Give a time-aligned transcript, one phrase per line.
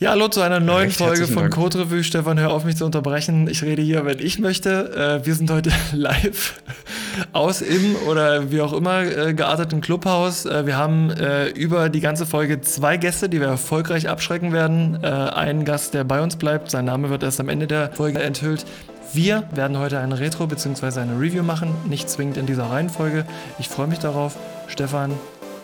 [0.00, 1.54] Ja, hallo zu einer neuen Recht Folge von Dank.
[1.54, 2.04] Code Revue.
[2.04, 3.48] Stefan, hör auf mich zu unterbrechen.
[3.48, 5.20] Ich rede hier, wenn ich möchte.
[5.20, 6.54] Äh, wir sind heute live
[7.32, 10.46] aus im oder wie auch immer äh, gearteten Clubhaus.
[10.46, 11.10] Äh, wir haben
[11.56, 15.02] über die ganze Folge zwei Gäste, die wir erfolgreich abschrecken werden.
[15.02, 16.70] Einen Gast, der bei uns bleibt.
[16.70, 18.64] Sein Name wird erst am Ende der Folge enthüllt.
[19.12, 21.00] Wir werden heute eine Retro bzw.
[21.00, 23.24] eine Review machen, nicht zwingend in dieser Reihenfolge.
[23.58, 24.36] Ich freue mich darauf.
[24.68, 25.12] Stefan,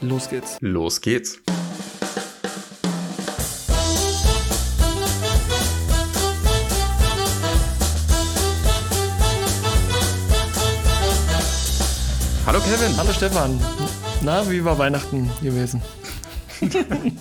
[0.00, 0.56] los geht's.
[0.60, 1.40] Los geht's.
[12.64, 12.96] Kevin.
[12.96, 13.60] Hallo Stefan.
[14.22, 15.82] Na, wie war Weihnachten gewesen?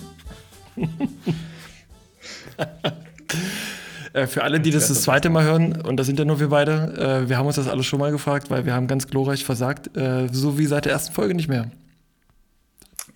[4.12, 6.48] Äh, Für alle, die das das zweite Mal hören, und das sind ja nur wir
[6.48, 9.44] beide, äh, wir haben uns das alles schon mal gefragt, weil wir haben ganz glorreich
[9.44, 11.72] versagt, äh, so wie seit der ersten Folge nicht mehr.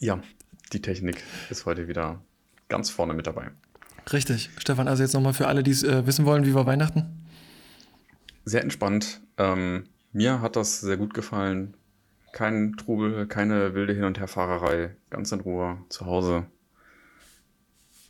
[0.00, 0.18] Ja,
[0.72, 2.20] die Technik ist heute wieder
[2.68, 3.52] ganz vorne mit dabei.
[4.12, 4.50] Richtig.
[4.58, 7.24] Stefan, also jetzt nochmal für alle, die es äh, wissen wollen, wie war Weihnachten?
[8.44, 9.20] Sehr entspannt.
[9.36, 11.74] Ähm, mir hat das sehr gut gefallen.
[12.38, 14.90] Kein Trubel, keine wilde Hin- und Herfahrerei.
[15.10, 16.46] Ganz in Ruhe zu Hause.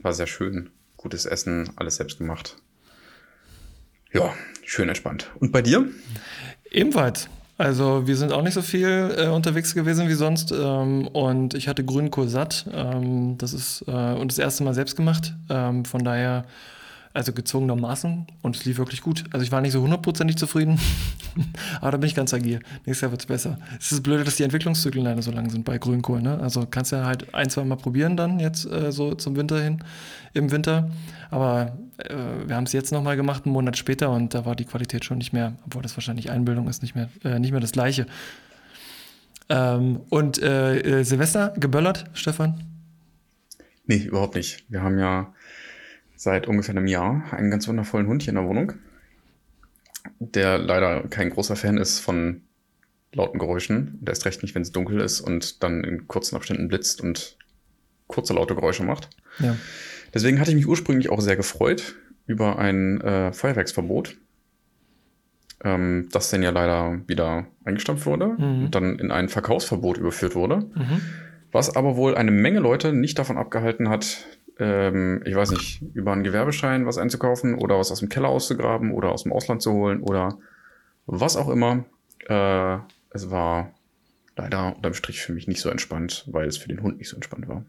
[0.01, 0.69] War sehr schön.
[0.99, 2.57] Gutes Essen, alles selbst gemacht.
[4.13, 4.35] Ja,
[4.67, 5.31] schön entspannt.
[5.41, 5.89] Und bei dir?
[6.71, 7.31] Ebenfalls.
[7.57, 11.67] Also wir sind auch nicht so viel äh, unterwegs gewesen wie sonst ähm, und ich
[11.67, 12.67] hatte Grünkohl satt.
[12.71, 15.35] Ähm, das ist äh, und das erste Mal selbst gemacht.
[15.49, 16.45] Ähm, von daher,
[17.19, 19.25] also gezwungenermaßen und es lief wirklich gut.
[19.33, 20.79] Also ich war nicht so hundertprozentig zufrieden,
[21.81, 22.61] aber da bin ich ganz agil.
[22.87, 23.59] Nächstes Jahr wird es besser.
[23.81, 26.23] Es ist blöd, dass die Entwicklungszyklen leider so lang sind bei Grünkohl.
[26.23, 26.39] Ne?
[26.39, 29.83] Also kannst ja halt ein, zwei Mal probieren dann jetzt äh, so zum Winter hin,
[30.33, 30.93] im Winter.
[31.33, 32.15] Aber äh,
[32.47, 35.19] wir haben es jetzt nochmal gemacht, einen Monat später, und da war die Qualität schon
[35.19, 38.07] nicht mehr, obwohl das wahrscheinlich Einbildung ist, nicht mehr, äh, nicht mehr das gleiche.
[39.49, 42.63] Ähm, und äh, äh, Silvester geböllert, Stefan?
[43.87, 44.67] Nee, überhaupt nicht.
[44.69, 45.33] Wir haben ja
[46.19, 48.73] seit ungefähr einem Jahr einen ganz wundervollen Hund hier in der Wohnung,
[50.19, 52.43] der leider kein großer Fan ist von
[53.13, 53.99] lauten Geräuschen.
[54.03, 57.39] Der ist recht nicht, wenn es dunkel ist und dann in kurzen Abständen blitzt und
[58.09, 59.09] kurze laute Geräusche macht.
[59.39, 59.57] Ja.
[60.13, 61.95] Deswegen hatte ich mich ursprünglich auch sehr gefreut
[62.27, 64.17] über ein äh, Feuerwerksverbot,
[65.65, 68.65] ähm, das dann ja leider wieder eingestampft wurde Mhm.
[68.65, 70.59] und dann in ein Verkaufsverbot überführt wurde.
[70.75, 71.01] Mhm.
[71.53, 74.27] Was aber wohl eine Menge Leute nicht davon abgehalten hat,
[74.59, 78.93] ähm, ich weiß nicht, über einen Gewerbeschein was einzukaufen oder was aus dem Keller auszugraben
[78.93, 80.39] oder aus dem Ausland zu holen oder
[81.07, 81.85] was auch immer.
[82.29, 82.79] Äh,
[83.11, 83.73] es war
[84.37, 87.17] leider unterm Strich für mich nicht so entspannt, weil es für den Hund nicht so
[87.17, 87.65] entspannt war.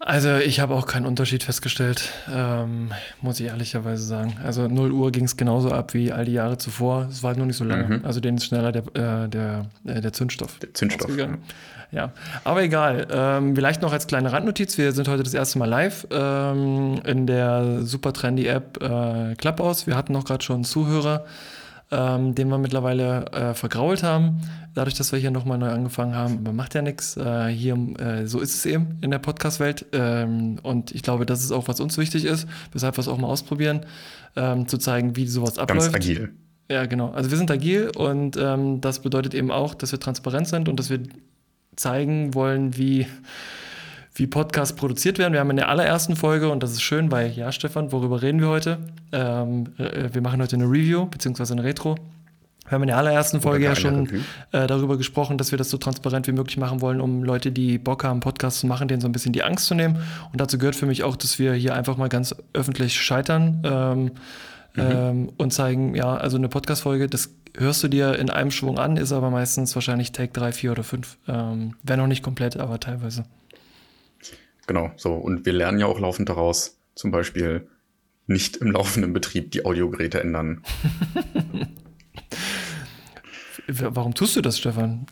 [0.00, 4.36] Also ich habe auch keinen Unterschied festgestellt, ähm, muss ich ehrlicherweise sagen.
[4.44, 7.08] Also 0 Uhr ging es genauso ab wie all die Jahre zuvor.
[7.10, 7.98] Es war halt nur nicht so lange.
[7.98, 8.04] Mhm.
[8.04, 10.58] Also denen ist schneller der, äh, der, äh, der Zündstoff.
[10.60, 11.08] Der Zündstoff.
[11.08, 11.38] ausgegangen.
[11.90, 12.12] Ja,
[12.44, 13.06] aber egal.
[13.10, 14.76] Ähm, vielleicht noch als kleine Randnotiz.
[14.76, 19.86] Wir sind heute das erste Mal live ähm, in der super trendy App äh, Clubhouse.
[19.86, 21.24] Wir hatten noch gerade schon einen Zuhörer,
[21.90, 24.40] ähm, den wir mittlerweile äh, vergrault haben.
[24.74, 26.38] Dadurch, dass wir hier nochmal neu angefangen haben.
[26.38, 27.16] Aber macht ja nichts.
[27.16, 29.86] Äh, hier, äh, so ist es eben in der Podcast-Welt.
[29.92, 33.18] Ähm, und ich glaube, das ist auch, was uns wichtig ist, weshalb wir es auch
[33.18, 33.86] mal ausprobieren,
[34.36, 35.92] ähm, zu zeigen, wie sowas abläuft.
[35.92, 36.32] Ganz agil.
[36.70, 37.10] Ja, genau.
[37.10, 40.78] Also wir sind agil und ähm, das bedeutet eben auch, dass wir transparent sind und
[40.78, 41.00] dass wir
[41.76, 43.06] zeigen wollen, wie,
[44.18, 45.32] wie Podcasts produziert werden.
[45.32, 48.40] Wir haben in der allerersten Folge, und das ist schön, weil, ja, Stefan, worüber reden
[48.40, 48.78] wir heute?
[49.12, 51.94] Ähm, äh, wir machen heute eine Review, beziehungsweise eine Retro.
[52.64, 54.08] Wir haben in der allerersten Folge ja schon
[54.52, 57.78] äh, darüber gesprochen, dass wir das so transparent wie möglich machen wollen, um Leute, die
[57.78, 60.02] Bock haben, Podcasts zu machen, denen so ein bisschen die Angst zu nehmen.
[60.32, 64.10] Und dazu gehört für mich auch, dass wir hier einfach mal ganz öffentlich scheitern ähm,
[64.76, 68.96] ähm, und zeigen, ja, also eine Podcast-Folge, das hörst du dir in einem Schwung an,
[68.96, 71.16] ist aber meistens wahrscheinlich Take 3, 4 oder 5.
[71.26, 73.24] Ähm, Wäre noch nicht komplett, aber teilweise.
[74.68, 75.14] Genau, so.
[75.14, 77.66] Und wir lernen ja auch laufend daraus, zum Beispiel
[78.26, 80.62] nicht im laufenden Betrieb die Audiogeräte ändern.
[83.66, 85.06] Warum tust du das, Stefan?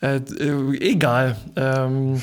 [0.00, 1.36] Äh, äh, egal.
[1.56, 2.22] Ähm,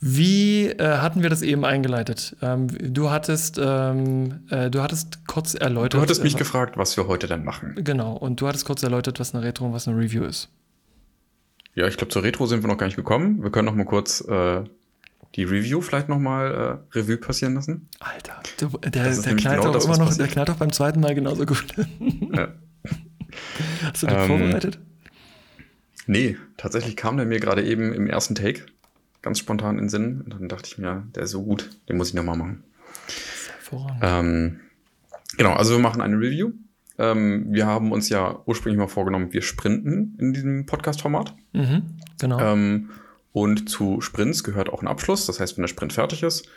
[0.00, 2.36] wie äh, hatten wir das eben eingeleitet?
[2.42, 5.94] Ähm, du hattest, ähm, äh, du hattest kurz erläutert.
[5.94, 7.74] Du hattest mich äh, gefragt, was wir heute denn machen.
[7.76, 10.50] Genau, und du hattest kurz erläutert, was eine Retro und was eine Review ist.
[11.76, 13.42] Ja, ich glaube, zur Retro sind wir noch gar nicht gekommen.
[13.42, 14.64] Wir können noch mal kurz äh,
[15.34, 17.88] die Review vielleicht noch mal äh, Revue passieren lassen.
[18.00, 20.26] Alter, du, der, Das ist der knallt genau auch das, immer noch, passiert.
[20.26, 21.66] der knallt auch beim zweiten Mal genauso gut.
[22.34, 22.48] Ja.
[23.92, 24.78] Hast du den Ähm, vorbereitet?
[26.06, 28.62] Nee, tatsächlich kam der mir gerade eben im ersten Take
[29.22, 30.20] ganz spontan in den Sinn.
[30.22, 32.62] Und dann dachte ich mir, der ist so gut, den muss ich noch mal machen.
[33.52, 33.98] Hervorragend.
[34.02, 34.60] Ähm,
[35.36, 36.52] genau, also wir machen eine Review.
[36.98, 41.34] Ähm, wir haben uns ja ursprünglich mal vorgenommen, wir sprinten in diesem Podcast-Format.
[41.52, 41.82] Mhm,
[42.18, 42.40] genau.
[42.40, 42.90] Ähm,
[43.32, 45.26] Und zu Sprints gehört auch ein Abschluss.
[45.26, 46.48] Das heißt, wenn der Sprint fertig ist,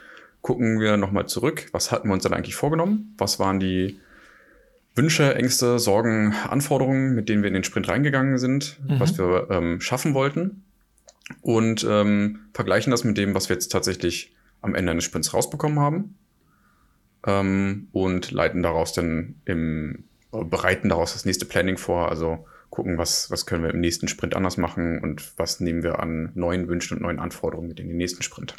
[0.42, 1.68] gucken wir nochmal zurück.
[1.74, 3.14] Was hatten wir uns denn eigentlich vorgenommen?
[3.18, 4.00] Was waren die
[4.96, 9.00] Wünsche, Ängste, Sorgen, Anforderungen, mit denen wir in den Sprint reingegangen sind, mhm.
[9.00, 10.64] was wir ähm, schaffen wollten?
[11.42, 15.80] Und ähm, vergleichen das mit dem, was wir jetzt tatsächlich am Ende eines Sprints rausbekommen
[15.80, 16.16] haben.
[17.26, 22.10] Ähm, und leiten daraus dann im, bereiten daraus das nächste Planning vor.
[22.10, 26.00] Also gucken, was, was können wir im nächsten Sprint anders machen und was nehmen wir
[26.00, 28.56] an neuen Wünschen und neuen Anforderungen mit in den nächsten Sprint.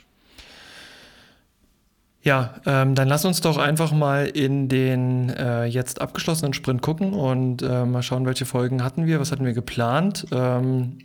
[2.23, 7.15] Ja, ähm, dann lass uns doch einfach mal in den äh, jetzt abgeschlossenen Sprint gucken
[7.15, 10.27] und äh, mal schauen, welche Folgen hatten wir, was hatten wir geplant.
[10.31, 10.99] Ähm,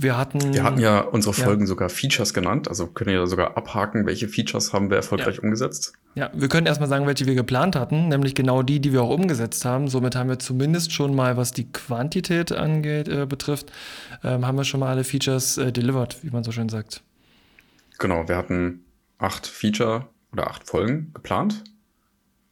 [0.00, 0.54] wir hatten.
[0.54, 1.66] Wir hatten ja unsere Folgen ja.
[1.66, 5.42] sogar Features genannt, also können ja sogar abhaken, welche Features haben wir erfolgreich ja.
[5.42, 5.92] umgesetzt.
[6.14, 9.10] Ja, wir können erstmal sagen, welche wir geplant hatten, nämlich genau die, die wir auch
[9.10, 9.88] umgesetzt haben.
[9.88, 13.72] Somit haben wir zumindest schon mal, was die Quantität angeht, äh, betrifft,
[14.22, 17.02] ähm, haben wir schon mal alle Features äh, delivered, wie man so schön sagt.
[17.98, 18.84] Genau, wir hatten
[19.18, 21.64] acht Feature oder acht Folgen geplant.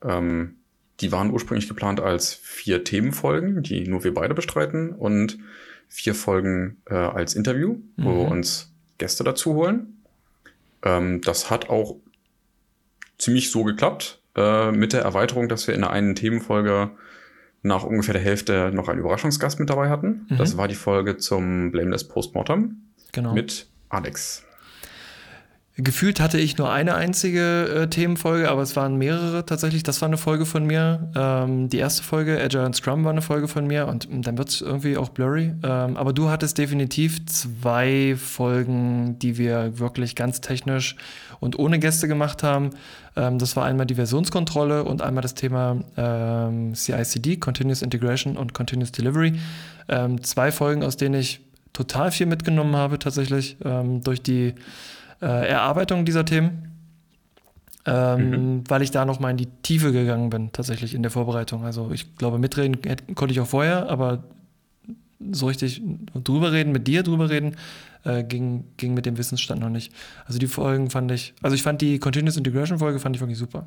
[0.02, 0.56] Ähm,
[1.00, 5.38] die waren ursprünglich geplant als vier Themenfolgen, die nur wir beide bestreiten und
[5.88, 8.16] vier Folgen äh, als Interview, wo mhm.
[8.18, 10.02] wir uns Gäste dazu holen.
[10.82, 11.96] Ähm, das hat auch
[13.18, 16.90] ziemlich so geklappt, äh, mit der Erweiterung, dass wir in der einen Themenfolge
[17.62, 20.26] nach ungefähr der Hälfte noch einen Überraschungsgast mit dabei hatten.
[20.28, 20.36] Mhm.
[20.36, 23.32] Das war die Folge zum Blameless Postmortem genau.
[23.32, 24.45] mit Alex.
[25.78, 29.82] Gefühlt hatte ich nur eine einzige äh, Themenfolge, aber es waren mehrere tatsächlich.
[29.82, 31.10] Das war eine Folge von mir.
[31.14, 34.38] Ähm, die erste Folge, Agile and Scrum, war eine Folge von mir und ähm, dann
[34.38, 35.52] wird es irgendwie auch blurry.
[35.62, 40.96] Ähm, aber du hattest definitiv zwei Folgen, die wir wirklich ganz technisch
[41.40, 42.70] und ohne Gäste gemacht haben.
[43.14, 48.54] Ähm, das war einmal die Versionskontrolle und einmal das Thema ähm, CICD, Continuous Integration und
[48.54, 49.34] Continuous Delivery.
[49.90, 51.42] Ähm, zwei Folgen, aus denen ich
[51.74, 54.54] total viel mitgenommen habe tatsächlich durch die
[55.20, 56.72] äh, Erarbeitung dieser Themen,
[57.84, 58.64] ähm, mhm.
[58.68, 61.64] weil ich da noch mal in die Tiefe gegangen bin, tatsächlich in der Vorbereitung.
[61.64, 62.78] Also ich glaube, mitreden
[63.14, 64.24] konnte ich auch vorher, aber
[65.32, 65.82] so richtig
[66.14, 67.56] drüber reden, mit dir drüber reden,
[68.04, 69.92] äh, ging, ging mit dem Wissensstand noch nicht.
[70.26, 73.38] Also die Folgen fand ich, also ich fand die Continuous Integration Folge fand ich wirklich
[73.38, 73.66] super.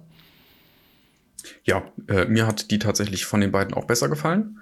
[1.63, 4.60] Ja, äh, mir hat die tatsächlich von den beiden auch besser gefallen.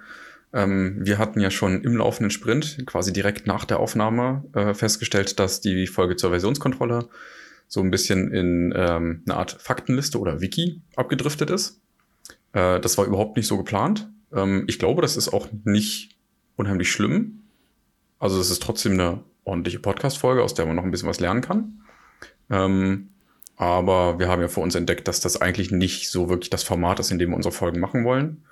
[0.52, 5.38] Ähm, wir hatten ja schon im laufenden Sprint, quasi direkt nach der Aufnahme, äh, festgestellt,
[5.38, 7.08] dass die Folge zur Versionskontrolle
[7.66, 11.80] so ein bisschen in ähm, eine Art Faktenliste oder Wiki abgedriftet ist.
[12.54, 14.08] Äh, das war überhaupt nicht so geplant.
[14.32, 16.16] Ähm, ich glaube, das ist auch nicht
[16.56, 17.40] unheimlich schlimm.
[18.18, 21.42] Also es ist trotzdem eine ordentliche Podcast-Folge, aus der man noch ein bisschen was lernen
[21.42, 21.82] kann.
[22.48, 23.10] Ähm,
[23.56, 27.00] aber wir haben ja vor uns entdeckt, dass das eigentlich nicht so wirklich das Format
[27.00, 28.44] ist, in dem wir unsere Folgen machen wollen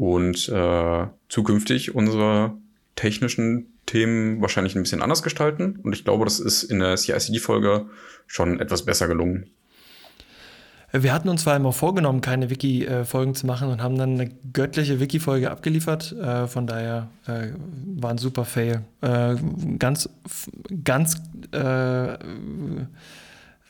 [0.00, 2.54] und äh, zukünftig unsere
[2.96, 5.78] technischen Themen wahrscheinlich ein bisschen anders gestalten.
[5.82, 7.84] Und ich glaube, das ist in der CICD-Folge
[8.26, 9.50] schon etwas besser gelungen.
[10.90, 14.30] Wir hatten uns vor allem auch vorgenommen, keine Wiki-Folgen zu machen und haben dann eine
[14.54, 16.12] göttliche Wiki-Folge abgeliefert.
[16.12, 17.48] Äh, von daher äh,
[17.96, 18.82] war ein super Fail.
[19.02, 19.36] Äh,
[19.78, 20.08] ganz,
[20.82, 21.20] ganz
[21.52, 22.14] äh,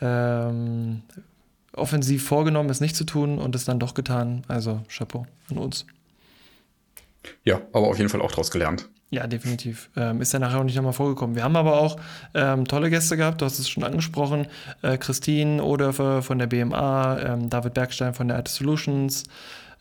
[0.00, 1.02] ähm,
[1.72, 4.44] offensiv vorgenommen, es nicht zu tun und es dann doch getan.
[4.46, 5.86] Also Chapeau an uns.
[7.44, 8.88] Ja, aber auf jeden Fall auch daraus gelernt.
[9.10, 9.90] Ja, definitiv.
[9.96, 11.34] Ähm, ist ja nachher auch nicht nochmal vorgekommen.
[11.34, 11.96] Wir haben aber auch
[12.32, 14.46] ähm, tolle Gäste gehabt, du hast es schon angesprochen.
[14.82, 19.24] Äh, Christine Oderfer von der BMA, ähm, David Bergstein von der IT Solutions.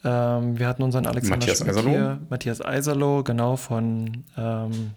[0.03, 1.89] Ähm, wir hatten unseren Alexander Matthias Schmidt Eiserloh.
[1.91, 4.91] Hier, Matthias Eiserloh, genau, von ähm,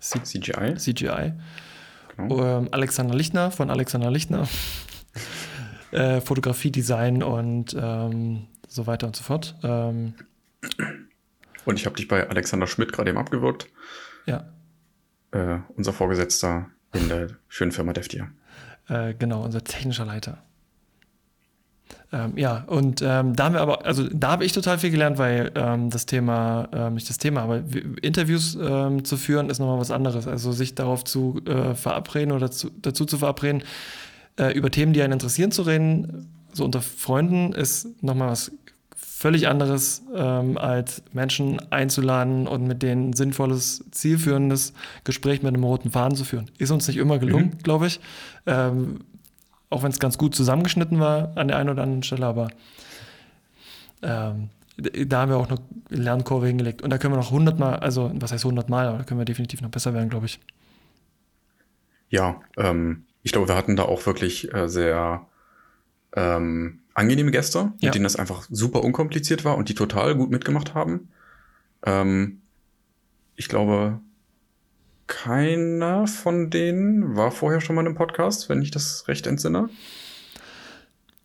[0.00, 0.76] CGI.
[0.76, 1.34] CGI.
[2.16, 2.58] Genau.
[2.58, 4.48] Ähm, Alexander Lichtner von Alexander Lichtner.
[5.90, 7.76] äh, Fotografie, Design und
[8.68, 9.54] so weiter und so fort.
[11.66, 13.68] Und ich habe dich bei Alexander Schmidt gerade eben abgewürgt.
[14.24, 14.46] Ja.
[15.32, 18.28] Äh, unser Vorgesetzter in der schönen Firma Deftier.
[18.88, 20.42] Äh, genau, unser technischer Leiter.
[22.12, 25.18] Ähm, ja, und ähm, da haben wir aber, also da habe ich total viel gelernt,
[25.18, 27.62] weil ähm, das Thema, ähm, nicht das Thema, aber
[28.00, 30.26] Interviews ähm, zu führen ist nochmal was anderes.
[30.26, 33.62] Also sich darauf zu äh, verabreden oder zu, dazu zu verabreden,
[34.38, 38.52] äh, über Themen, die einen interessieren, zu reden, so unter Freunden, ist nochmal was
[39.18, 45.64] völlig anderes, ähm, als Menschen einzuladen und mit denen ein sinnvolles, zielführendes Gespräch mit einem
[45.64, 46.50] roten Faden zu führen.
[46.58, 47.58] Ist uns nicht immer gelungen, mhm.
[47.62, 47.98] glaube ich.
[48.44, 49.00] Ähm,
[49.70, 52.48] auch wenn es ganz gut zusammengeschnitten war an der einen oder anderen Stelle, aber
[54.02, 56.82] ähm, da haben wir auch eine Lernkurve hingelegt.
[56.82, 59.62] Und da können wir noch hundertmal, also was heißt hundertmal, aber da können wir definitiv
[59.62, 60.40] noch besser werden, glaube ich.
[62.10, 65.26] Ja, ähm, ich glaube, wir hatten da auch wirklich äh, sehr
[66.14, 67.90] ähm, angenehme Gäste, mit ja.
[67.90, 71.08] denen das einfach super unkompliziert war und die total gut mitgemacht haben.
[71.84, 72.40] Ähm,
[73.36, 74.00] ich glaube,
[75.06, 79.68] keiner von denen war vorher schon mal einem Podcast, wenn ich das recht entsinne.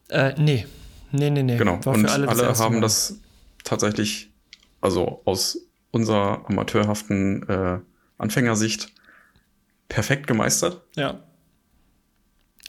[0.10, 0.68] Äh, nee.
[1.12, 1.58] Nee, nee, nee.
[1.58, 1.84] Genau.
[1.86, 2.82] War Und alle, alle haben Mal.
[2.82, 3.20] das
[3.64, 4.32] tatsächlich,
[4.82, 5.58] also aus
[5.92, 7.80] unserer amateurhaften äh,
[8.18, 8.94] Anfängersicht,
[9.88, 10.82] perfekt gemeistert.
[10.96, 11.24] Ja.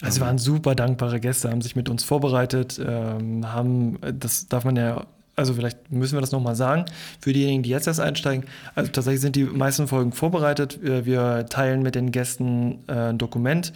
[0.03, 4.65] Also sie waren super dankbare Gäste, haben sich mit uns vorbereitet, ähm, haben, das darf
[4.65, 5.07] man ja,
[5.37, 6.87] also vielleicht müssen wir das nochmal sagen,
[7.21, 8.45] für diejenigen, die jetzt erst einsteigen.
[8.75, 10.81] Also tatsächlich sind die meisten Folgen vorbereitet.
[10.83, 13.73] Wir, wir teilen mit den Gästen äh, ein Dokument.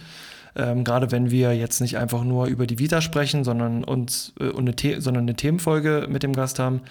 [0.55, 4.51] Ähm, gerade wenn wir jetzt nicht einfach nur über die Vita sprechen, sondern uns äh,
[4.55, 6.81] eine, sondern eine Themenfolge mit dem Gast haben,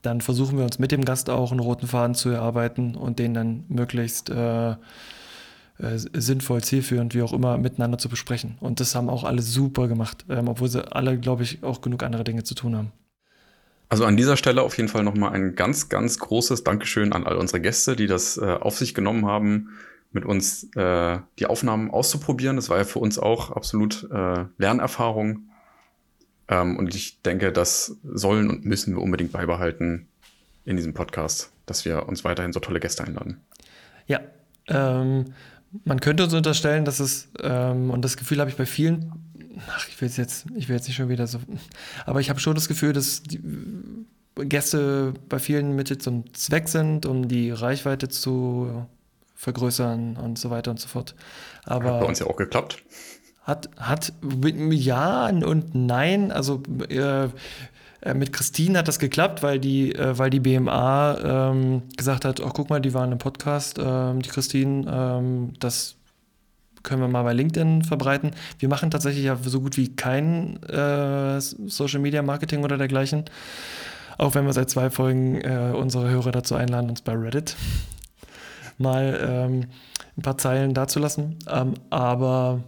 [0.00, 3.34] dann versuchen wir uns mit dem Gast auch einen roten Faden zu erarbeiten und den
[3.34, 4.74] dann möglichst äh,
[5.78, 8.56] äh, sinnvoll, zielführend, wie auch immer, miteinander zu besprechen.
[8.60, 12.02] Und das haben auch alle super gemacht, ähm, obwohl sie alle, glaube ich, auch genug
[12.02, 12.92] andere Dinge zu tun haben.
[13.88, 17.36] Also an dieser Stelle auf jeden Fall nochmal ein ganz, ganz großes Dankeschön an all
[17.36, 19.68] unsere Gäste, die das äh, auf sich genommen haben,
[20.12, 22.56] mit uns äh, die Aufnahmen auszuprobieren.
[22.56, 25.48] Das war ja für uns auch absolut äh, Lernerfahrung.
[26.48, 30.08] Ähm, und ich denke, das sollen und müssen wir unbedingt beibehalten
[30.64, 33.40] in diesem Podcast, dass wir uns weiterhin so tolle Gäste einladen.
[34.06, 34.20] Ja,
[34.68, 35.34] ähm,
[35.84, 39.12] man könnte uns unterstellen, dass es, ähm, und das Gefühl habe ich bei vielen,
[39.68, 41.38] ach, ich will jetzt, ich will jetzt nicht schon wieder so,
[42.06, 43.40] aber ich habe schon das Gefühl, dass die
[44.36, 48.86] Gäste bei vielen Mittel zum Zweck sind, um die Reichweite zu
[49.34, 51.14] vergrößern und so weiter und so fort.
[51.64, 52.82] Aber Hat bei uns ja auch geklappt.
[53.42, 54.12] Hat, hat
[54.70, 56.30] Ja und Nein.
[56.30, 57.28] Also äh,
[58.02, 62.40] äh, mit Christine hat das geklappt, weil die, äh, weil die BMA ähm, gesagt hat,
[62.40, 65.94] oh guck mal, die waren im Podcast, ähm, die Christine, ähm, das
[66.82, 68.32] können wir mal bei LinkedIn verbreiten.
[68.58, 73.24] Wir machen tatsächlich ja so gut wie kein äh, Social Media Marketing oder dergleichen.
[74.18, 77.56] Auch wenn wir seit zwei Folgen äh, unsere Hörer dazu einladen, uns bei Reddit
[78.78, 79.64] mal ähm,
[80.16, 81.38] ein paar Zeilen dazulassen.
[81.48, 82.60] Ähm, aber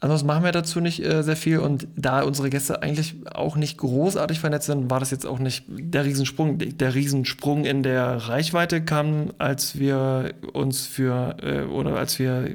[0.00, 1.58] ansonsten machen wir dazu nicht äh, sehr viel.
[1.58, 5.64] Und da unsere Gäste eigentlich auch nicht großartig vernetzt sind, war das jetzt auch nicht
[5.68, 6.58] der Riesensprung.
[6.58, 12.54] Der Riesensprung in der Reichweite kam, als wir uns für äh, oder als wir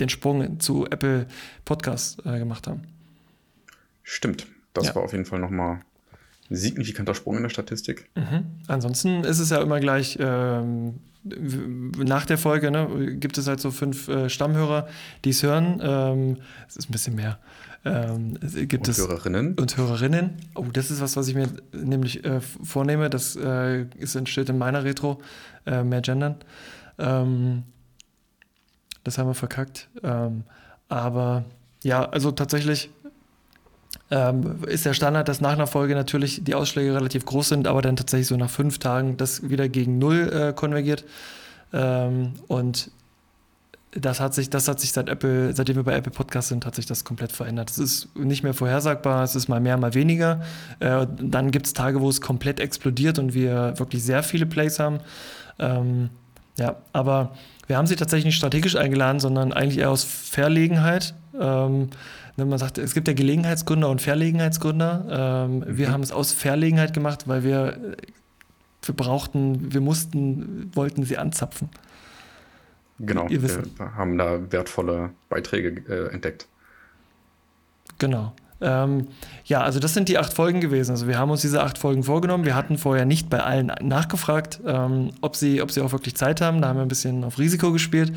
[0.00, 1.26] den Sprung zu Apple
[1.64, 2.82] Podcast äh, gemacht haben.
[4.02, 4.46] Stimmt.
[4.74, 4.94] Das Ja.
[4.94, 5.80] war auf jeden Fall nochmal
[6.50, 8.08] ein signifikanter Sprung in der Statistik.
[8.14, 8.46] Mhm.
[8.68, 10.94] Ansonsten ist es ja immer gleich ähm,
[11.96, 14.88] nach der Folge, ne, gibt es halt so fünf äh, Stammhörer,
[15.24, 15.80] die es hören.
[15.82, 16.36] Ähm,
[16.68, 17.38] es ist ein bisschen mehr.
[17.84, 19.54] Ähm, gibt Und es Hörerinnen.
[19.54, 20.30] und Hörerinnen.
[20.54, 23.08] Oh, das ist was, was ich mir nämlich äh, vornehme.
[23.08, 25.20] Das äh, ist entsteht in meiner Retro.
[25.66, 26.36] Äh, mehr gendern.
[26.98, 27.64] Ähm,
[29.04, 29.88] das haben wir verkackt.
[30.02, 30.44] Ähm,
[30.88, 31.44] aber
[31.84, 32.90] ja, also tatsächlich
[34.10, 37.82] ähm, ist der Standard, dass nach einer Folge natürlich die Ausschläge relativ groß sind, aber
[37.82, 41.04] dann tatsächlich so nach fünf Tagen das wieder gegen null äh, konvergiert.
[41.72, 42.90] Ähm, und
[43.92, 46.74] das hat sich, das hat sich seit Apple, seitdem wir bei Apple Podcast sind, hat
[46.74, 47.70] sich das komplett verändert.
[47.70, 50.42] Es ist nicht mehr vorhersagbar, es ist mal mehr, mal weniger.
[50.80, 54.78] Äh, dann gibt es Tage, wo es komplett explodiert und wir wirklich sehr viele Plays
[54.78, 55.00] haben.
[55.58, 56.10] Ähm,
[56.58, 57.34] ja, aber
[57.66, 61.14] wir haben sie tatsächlich nicht strategisch eingeladen, sondern eigentlich eher aus Verlegenheit.
[61.38, 61.90] Ähm,
[62.44, 65.46] man sagt, es gibt ja Gelegenheitsgründer und Verlegenheitsgründer.
[65.48, 65.92] Ähm, Wir Mhm.
[65.92, 67.96] haben es aus Verlegenheit gemacht, weil wir,
[68.82, 71.68] wir brauchten, wir mussten, wollten sie anzapfen.
[73.00, 73.28] Genau.
[73.28, 73.62] Ihr Wir
[73.96, 76.46] haben da wertvolle Beiträge äh, entdeckt.
[77.98, 78.32] Genau.
[78.60, 79.06] Ähm,
[79.44, 80.90] ja, also das sind die acht Folgen gewesen.
[80.90, 82.44] Also wir haben uns diese acht Folgen vorgenommen.
[82.44, 86.40] Wir hatten vorher nicht bei allen nachgefragt, ähm, ob, sie, ob sie auch wirklich Zeit
[86.40, 86.60] haben.
[86.60, 88.12] Da haben wir ein bisschen auf Risiko gespielt.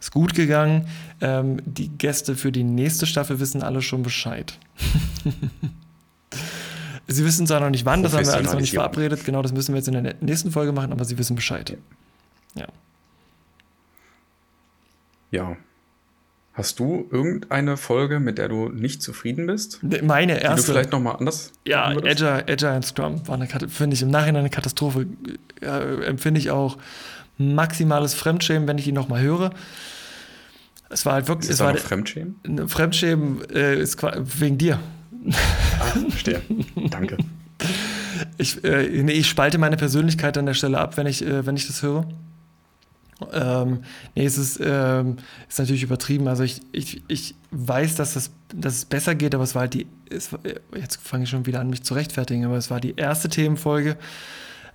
[0.00, 0.88] Ist gut gegangen.
[1.20, 4.58] Ähm, die Gäste für die nächste Staffel wissen alle schon Bescheid.
[7.08, 9.24] sie wissen zwar noch nicht wann, das haben wir alles noch nicht verabredet.
[9.24, 11.76] Genau, das müssen wir jetzt in der nächsten Folge machen, aber sie wissen Bescheid.
[15.30, 15.56] Ja.
[16.58, 19.80] Hast du irgendeine Folge, mit der du nicht zufrieden bist?
[20.02, 20.72] Meine Die du erste.
[20.72, 21.86] vielleicht nochmal anders Ja?
[21.86, 25.06] Agile, Agile and Scrum war eine finde ich im Nachhinein eine Katastrophe.
[25.60, 26.76] Äh, empfinde ich auch
[27.38, 29.50] maximales Fremdschämen, wenn ich ihn nochmal höre.
[30.90, 32.36] Es war halt wirklich, Ist es war Fremdschämen?
[32.46, 34.02] ein Fremdschämen äh, ist
[34.40, 34.80] wegen dir.
[35.80, 36.42] Ah, verstehe.
[36.90, 37.16] Danke.
[38.36, 41.56] Ich, äh, nee, ich spalte meine Persönlichkeit an der Stelle ab, wenn ich, äh, wenn
[41.56, 42.04] ich das höre.
[43.32, 43.82] Ähm,
[44.14, 45.16] nee, es ist, ähm,
[45.48, 46.28] ist natürlich übertrieben.
[46.28, 49.74] Also ich, ich, ich weiß, dass, das, dass es besser geht, aber es war halt
[49.74, 50.40] die, es war,
[50.76, 53.96] jetzt fange ich schon wieder an, mich zu rechtfertigen, aber es war die erste Themenfolge.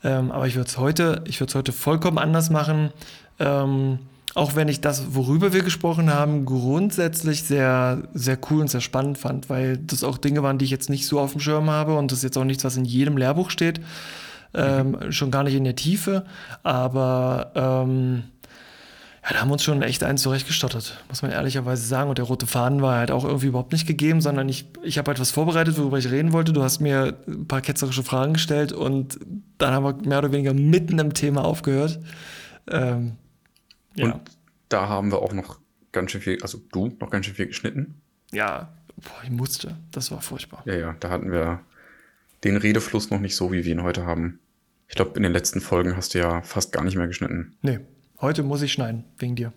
[0.04, 2.92] Ähm, aber ich würde es heute, ich würde es heute vollkommen anders machen.
[3.40, 4.00] Ähm,
[4.36, 9.18] auch wenn ich das, worüber wir gesprochen haben, grundsätzlich sehr, sehr cool und sehr spannend
[9.18, 11.96] fand, weil das auch Dinge waren, die ich jetzt nicht so auf dem Schirm habe
[11.96, 13.80] und das ist jetzt auch nichts, was in jedem Lehrbuch steht.
[14.56, 16.26] Ähm, Schon gar nicht in der Tiefe,
[16.64, 18.24] aber ähm,
[19.24, 22.10] Ja, da haben wir uns schon echt eins zurechtgestottert, muss man ehrlicherweise sagen.
[22.10, 25.08] Und der rote Faden war halt auch irgendwie überhaupt nicht gegeben, sondern ich, ich habe
[25.08, 26.52] halt was vorbereitet, worüber ich reden wollte.
[26.52, 29.18] Du hast mir ein paar ketzerische Fragen gestellt und
[29.58, 32.00] dann haben wir mehr oder weniger mitten im Thema aufgehört.
[32.68, 33.14] Ähm,
[33.96, 34.12] ja.
[34.12, 34.22] Und
[34.68, 35.60] da haben wir auch noch
[35.94, 38.02] ganz schön viel, also du noch ganz schön viel geschnitten.
[38.34, 39.78] Ja, boah, ich musste.
[39.92, 40.64] Das war furchtbar.
[40.66, 41.62] Ja, ja, da hatten wir
[42.44, 44.40] den Redefluss noch nicht so, wie wir ihn heute haben.
[44.90, 47.56] Ich glaube, in den letzten Folgen hast du ja fast gar nicht mehr geschnitten.
[47.62, 47.80] Nee,
[48.24, 49.52] Heute muss ich schneiden, wegen dir.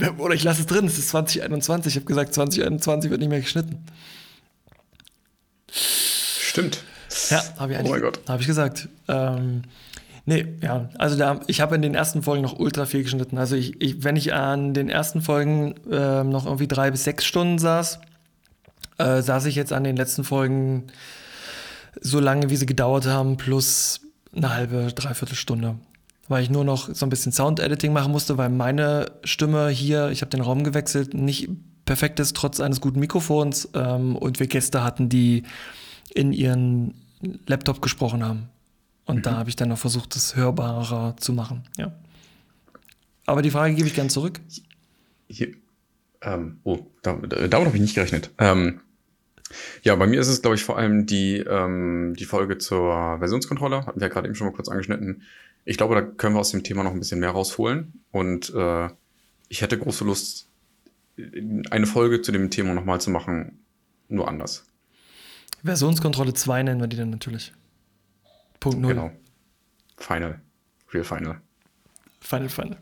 [0.18, 1.92] Oder ich lasse es drin, es ist 2021.
[1.92, 3.84] Ich habe gesagt, 2021 wird nicht mehr geschnitten.
[5.70, 6.82] Stimmt.
[7.30, 8.12] Ja, habe ich, oh.
[8.26, 8.88] Hab ich gesagt.
[9.06, 9.62] Ähm,
[10.24, 13.38] nee, ja, also da, ich habe in den ersten Folgen noch ultra viel geschnitten.
[13.38, 17.24] Also ich, ich wenn ich an den ersten Folgen äh, noch irgendwie drei bis sechs
[17.24, 18.00] Stunden saß,
[18.98, 20.88] äh, saß ich jetzt an den letzten Folgen
[22.00, 24.00] so lange, wie sie gedauert haben, plus
[24.34, 25.76] eine halbe, dreiviertel Stunde
[26.28, 30.20] weil ich nur noch so ein bisschen Sound-Editing machen musste, weil meine Stimme hier, ich
[30.20, 31.48] habe den Raum gewechselt, nicht
[31.84, 35.44] perfekt ist, trotz eines guten Mikrofons ähm, und wir Gäste hatten, die
[36.14, 36.94] in ihren
[37.46, 38.48] Laptop gesprochen haben.
[39.04, 39.22] Und mhm.
[39.22, 41.92] da habe ich dann noch versucht, das hörbarer zu machen, ja.
[43.24, 44.40] Aber die Frage gebe ich gern zurück.
[45.28, 45.48] Hier,
[46.22, 48.30] ähm, oh, damit, damit habe ich nicht gerechnet.
[48.38, 48.80] Ähm,
[49.82, 53.86] ja, bei mir ist es, glaube ich, vor allem die, ähm, die Folge zur Versionskontrolle,
[53.86, 55.22] hatten wir ja gerade eben schon mal kurz angeschnitten.
[55.66, 58.04] Ich glaube, da können wir aus dem Thema noch ein bisschen mehr rausholen.
[58.12, 58.88] Und äh,
[59.48, 60.48] ich hätte große Lust,
[61.70, 63.64] eine Folge zu dem Thema nochmal zu machen,
[64.08, 64.64] nur anders.
[65.64, 67.52] Versionskontrolle 2 nennen wir die dann natürlich.
[68.60, 68.94] Punkt 0.
[68.94, 69.10] Genau.
[69.98, 70.40] Final.
[70.92, 71.40] Real Final.
[72.20, 72.78] Final, Final.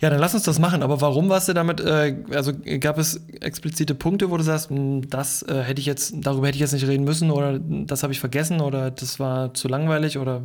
[0.00, 0.82] Ja, dann lass uns das machen.
[0.82, 1.80] Aber warum warst du damit?
[1.80, 6.14] Äh, also gab es explizite Punkte, wo du sagst, hm, das äh, hätte ich jetzt,
[6.16, 9.52] darüber hätte ich jetzt nicht reden müssen oder das habe ich vergessen oder das war
[9.54, 10.42] zu langweilig oder?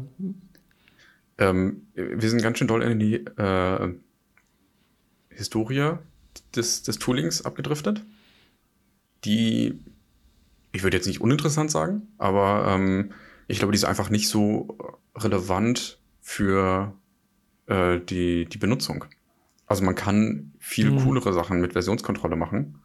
[1.38, 3.94] Ähm, wir sind ganz schön doll in die äh,
[5.30, 5.94] Historie
[6.56, 8.04] des, des Toolings abgedriftet,
[9.24, 9.80] die
[10.76, 13.13] ich würde jetzt nicht uninteressant sagen, aber ähm,
[13.48, 14.78] ich glaube, die ist einfach nicht so
[15.15, 16.94] relevant für
[17.68, 19.06] äh, die, die Benutzung.
[19.67, 21.04] Also man kann viel mhm.
[21.04, 22.80] coolere Sachen mit Versionskontrolle machen.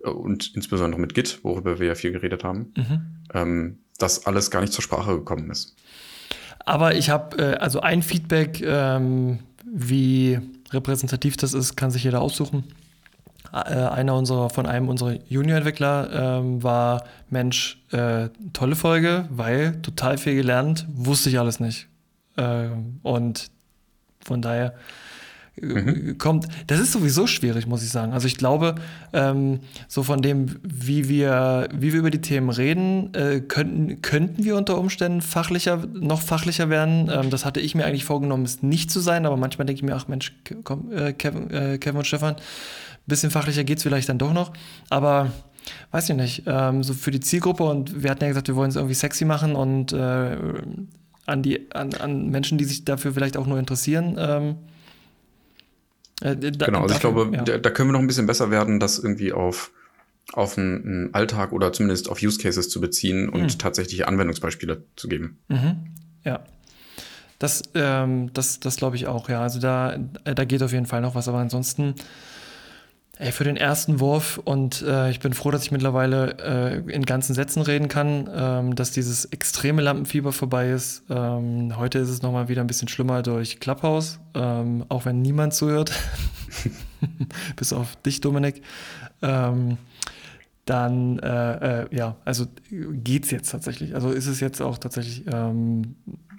[0.00, 3.00] Und insbesondere mit Git, worüber wir ja viel geredet haben, mhm.
[3.32, 5.76] ähm, dass alles gar nicht zur Sprache gekommen ist.
[6.66, 10.38] Aber ich habe, äh, also ein Feedback, ähm, wie
[10.70, 12.64] repräsentativ das ist, kann sich jeder aussuchen.
[13.52, 20.18] Äh, einer unserer, von einem unserer Junior-Entwickler ähm, war, Mensch, äh, tolle Folge, weil total
[20.18, 21.86] viel gelernt, wusste ich alles nicht.
[22.36, 23.50] Ähm, und
[24.24, 24.74] von daher
[25.60, 26.18] mhm.
[26.18, 26.46] kommt.
[26.66, 28.12] Das ist sowieso schwierig, muss ich sagen.
[28.12, 28.74] Also ich glaube,
[29.12, 34.44] ähm, so von dem, wie wir, wie wir über die Themen reden, äh, könnten, könnten
[34.44, 37.10] wir unter Umständen fachlicher, noch fachlicher werden.
[37.12, 39.84] Ähm, das hatte ich mir eigentlich vorgenommen, es nicht zu sein, aber manchmal denke ich
[39.84, 40.32] mir, ach Mensch,
[40.64, 42.40] komm, äh, Kevin, äh, Kevin und Stefan, ein
[43.06, 44.52] bisschen fachlicher geht es vielleicht dann doch noch.
[44.90, 45.30] Aber
[45.90, 48.70] weiß ich nicht, ähm, so für die Zielgruppe und wir hatten ja gesagt, wir wollen
[48.70, 50.36] es irgendwie sexy machen und äh,
[51.26, 54.56] an die an, an Menschen, die sich dafür vielleicht auch nur interessieren, ähm,
[56.20, 57.42] äh, da, genau, also dafür, ich glaube, ja.
[57.42, 59.72] da, da, können wir noch ein bisschen besser werden, das irgendwie auf,
[60.32, 63.58] auf einen, Alltag oder zumindest auf Use Cases zu beziehen und mhm.
[63.58, 65.38] tatsächliche Anwendungsbeispiele zu geben.
[65.48, 65.94] Mhm.
[66.24, 66.40] Ja.
[67.38, 69.42] Das, ähm, das, das glaube ich auch, ja.
[69.42, 71.94] Also da, da geht auf jeden Fall noch was, aber ansonsten
[73.16, 76.36] Ey, für den ersten Wurf und äh, ich bin froh, dass ich mittlerweile
[76.84, 81.04] äh, in ganzen Sätzen reden kann, ähm, dass dieses extreme Lampenfieber vorbei ist.
[81.08, 85.54] Ähm, heute ist es nochmal wieder ein bisschen schlimmer durch Clubhouse, ähm, auch wenn niemand
[85.54, 85.92] zuhört,
[87.56, 88.62] bis auf dich, Dominik.
[89.22, 89.78] Ähm,
[90.64, 93.94] dann, äh, äh, ja, also geht's jetzt tatsächlich.
[93.94, 95.94] Also ist es jetzt auch tatsächlich ähm,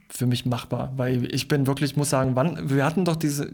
[0.10, 3.50] für mich machbar, weil ich bin wirklich, muss sagen, wann, wir hatten doch diese,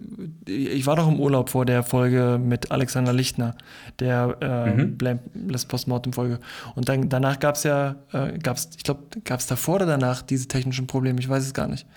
[0.46, 3.56] ich war doch im Urlaub vor der Folge mit Alexander Lichtner,
[4.00, 4.98] der äh, mhm.
[4.98, 6.40] Blameless Postmortem-Folge.
[6.76, 9.86] Und dann, danach gab es ja, äh, gab es, ich glaube, gab es davor oder
[9.86, 11.88] danach diese technischen Probleme, ich weiß es gar nicht.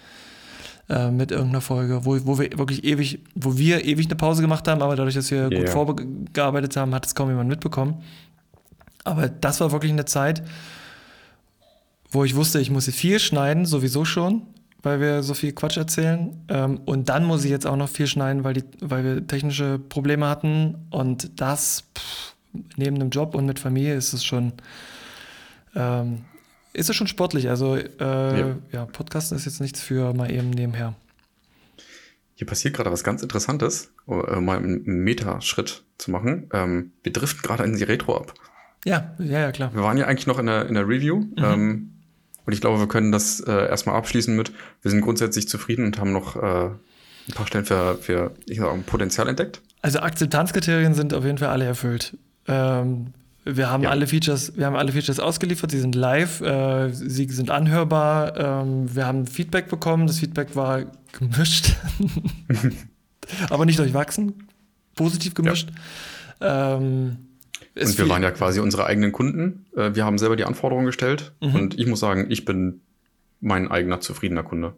[0.89, 4.69] Äh, mit irgendeiner Folge, wo, wo wir wirklich ewig, wo wir ewig eine Pause gemacht
[4.69, 5.61] haben, aber dadurch, dass wir yeah.
[5.61, 8.03] gut vorgearbeitet haben, hat es kaum jemand mitbekommen.
[9.03, 10.43] Aber das war wirklich eine Zeit,
[12.15, 14.43] wo ich wusste, ich muss viel schneiden, sowieso schon,
[14.83, 16.45] weil wir so viel Quatsch erzählen.
[16.49, 19.79] Ähm, und dann muss ich jetzt auch noch viel schneiden, weil, die, weil wir technische
[19.79, 20.87] Probleme hatten.
[20.91, 22.35] Und das pff,
[22.77, 24.53] neben dem Job und mit Familie ist es schon,
[25.75, 26.25] ähm,
[26.73, 27.49] ist es schon sportlich.
[27.49, 28.57] Also äh, ja.
[28.71, 30.95] ja, Podcasten ist jetzt nichts für mal eben nebenher.
[32.37, 36.49] Hier passiert gerade was ganz Interessantes, um äh, mal einen Metaschritt zu machen.
[36.53, 38.35] Ähm, wir driften gerade in die Retro ab.
[38.85, 39.73] Ja, ja, ja, klar.
[39.75, 41.21] Wir waren ja eigentlich noch in der, in der Review.
[41.21, 41.35] Mhm.
[41.39, 41.94] Ähm,
[42.47, 44.53] und ich glaube, wir können das äh, erstmal abschließen mit,
[44.83, 46.71] wir sind grundsätzlich zufrieden und haben noch äh,
[47.29, 49.61] ein paar Stellen für, für ich sag, Potenzial entdeckt?
[49.83, 52.17] Also Akzeptanzkriterien sind auf jeden Fall alle erfüllt.
[52.47, 53.91] Ähm, wir haben ja.
[53.91, 58.95] alle Features, wir haben alle Features ausgeliefert, sie sind live, äh, sie sind anhörbar, ähm,
[58.95, 60.85] wir haben Feedback bekommen, das Feedback war
[61.19, 61.77] gemischt,
[63.51, 64.49] aber nicht durchwachsen,
[64.95, 65.71] positiv gemischt.
[66.41, 66.77] Ja.
[66.77, 67.24] Ähm,
[67.77, 69.67] und wir waren ja quasi unsere eigenen Kunden.
[69.77, 71.55] Äh, wir haben selber die Anforderungen gestellt mhm.
[71.55, 72.83] und ich muss sagen, ich bin
[73.41, 74.75] mein eigener zufriedener Kunde.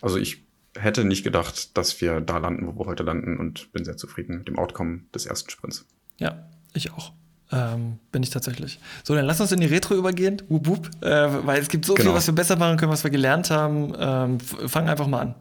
[0.00, 0.44] Also ich
[0.76, 4.38] hätte nicht gedacht, dass wir da landen, wo wir heute landen und bin sehr zufrieden
[4.38, 5.86] mit dem Outcome des ersten Sprints.
[6.18, 7.12] Ja, ich auch.
[7.50, 8.78] Ähm, bin ich tatsächlich.
[9.04, 11.94] So, dann lass uns in die Retro übergehen, wup, wup, äh, weil es gibt so
[11.94, 12.10] genau.
[12.10, 13.94] viel, was wir besser machen können, was wir gelernt haben.
[13.98, 15.34] Ähm, fang einfach mal an.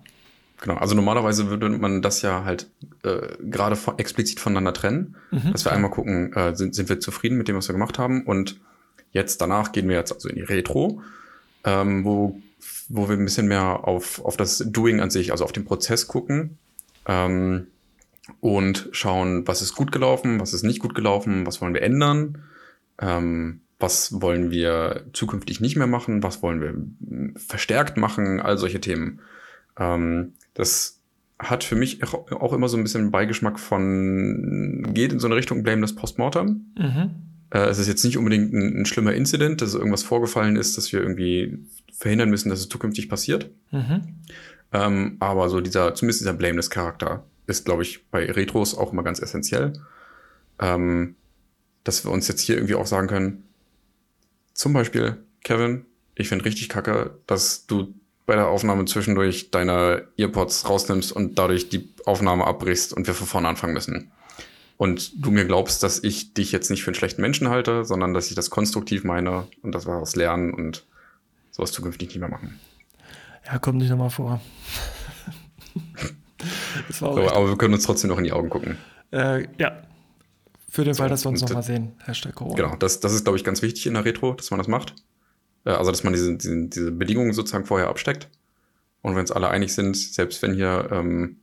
[0.59, 2.69] Genau, also normalerweise würde man das ja halt
[3.03, 5.51] äh, gerade von, explizit voneinander trennen, mhm.
[5.51, 8.23] dass wir einmal gucken, äh, sind, sind wir zufrieden mit dem, was wir gemacht haben
[8.23, 8.59] und
[9.11, 11.01] jetzt danach gehen wir jetzt also in die Retro,
[11.63, 12.41] ähm, wo,
[12.89, 16.07] wo wir ein bisschen mehr auf, auf das Doing an sich, also auf den Prozess
[16.07, 16.57] gucken
[17.05, 17.67] ähm,
[18.39, 22.43] und schauen, was ist gut gelaufen, was ist nicht gut gelaufen, was wollen wir ändern,
[22.99, 28.81] ähm, was wollen wir zukünftig nicht mehr machen, was wollen wir verstärkt machen, all solche
[28.81, 29.21] Themen.
[29.79, 30.99] Ähm, das
[31.39, 35.61] hat für mich auch immer so ein bisschen Beigeschmack von, geht in so eine Richtung
[35.61, 36.65] Blameless Postmortem.
[36.75, 37.11] Mhm.
[37.51, 40.91] Äh, es ist jetzt nicht unbedingt ein, ein, schlimmer Incident, dass irgendwas vorgefallen ist, dass
[40.91, 41.59] wir irgendwie
[41.93, 43.51] verhindern müssen, dass es zukünftig passiert.
[43.71, 44.01] Mhm.
[44.73, 49.19] Ähm, aber so dieser, zumindest dieser Blameless-Charakter ist, glaube ich, bei Retros auch immer ganz
[49.19, 49.73] essentiell.
[50.59, 51.15] Ähm,
[51.83, 53.43] dass wir uns jetzt hier irgendwie auch sagen können,
[54.53, 57.93] zum Beispiel, Kevin, ich finde richtig kacke, dass du
[58.27, 63.25] bei der Aufnahme zwischendurch deine Earpods rausnimmst und dadurch die Aufnahme abbrichst und wir von
[63.25, 64.11] vorne anfangen müssen.
[64.75, 68.13] Und du mir glaubst, dass ich dich jetzt nicht für einen schlechten Menschen halte, sondern
[68.13, 70.85] dass ich das konstruktiv meine und dass wir daraus lernen und
[71.51, 72.59] sowas zukünftig nicht mehr machen.
[73.45, 74.41] Ja, kommt nicht nochmal vor.
[76.89, 78.77] so, aber wir können uns trotzdem noch in die Augen gucken.
[79.11, 79.83] Äh, ja.
[80.69, 81.93] Für den Fall, dass wir uns nochmal sehen.
[82.05, 82.55] Hashtag Corona.
[82.57, 84.93] Genau, das, das ist, glaube ich, ganz wichtig in der Retro, dass man das macht.
[85.67, 88.29] Äh, also, dass man diese, diese, diese Bedingungen sozusagen vorher absteckt.
[89.01, 91.37] Und wenn uns alle einig sind, selbst wenn hier ähm,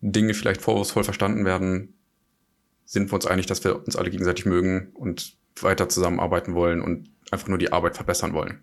[0.00, 1.94] Dinge vielleicht vorwurfsvoll verstanden werden,
[2.84, 7.08] sind wir uns einig, dass wir uns alle gegenseitig mögen und weiter zusammenarbeiten wollen und
[7.30, 8.58] einfach nur die Arbeit verbessern wollen.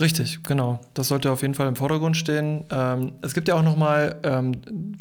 [0.00, 0.80] Richtig, genau.
[0.94, 2.64] Das sollte auf jeden Fall im Vordergrund stehen.
[2.70, 4.96] Ähm, es gibt ja auch noch mal ähm,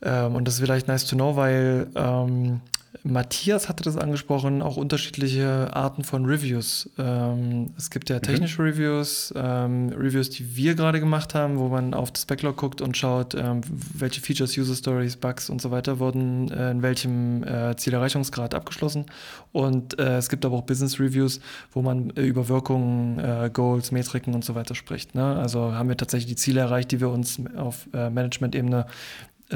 [0.00, 2.60] ähm, und das ist vielleicht nice to know, weil ähm,
[3.06, 6.88] Matthias hatte das angesprochen, auch unterschiedliche Arten von Reviews.
[6.96, 8.22] Ähm, es gibt ja mhm.
[8.22, 8.68] technische mhm.
[8.68, 12.96] Reviews, ähm, Reviews, die wir gerade gemacht haben, wo man auf das Backlog guckt und
[12.96, 13.60] schaut, ähm,
[13.92, 19.04] welche Features, User Stories, Bugs und so weiter wurden äh, in welchem äh, Zielerreichungsgrad abgeschlossen.
[19.52, 21.40] Und äh, es gibt aber auch Business Reviews,
[21.72, 25.14] wo man äh, über Wirkungen, äh, Goals, Metriken und so weiter spricht.
[25.14, 25.36] Ne?
[25.36, 28.86] Also haben wir tatsächlich die Ziele erreicht, die wir uns auf äh, Management-Ebene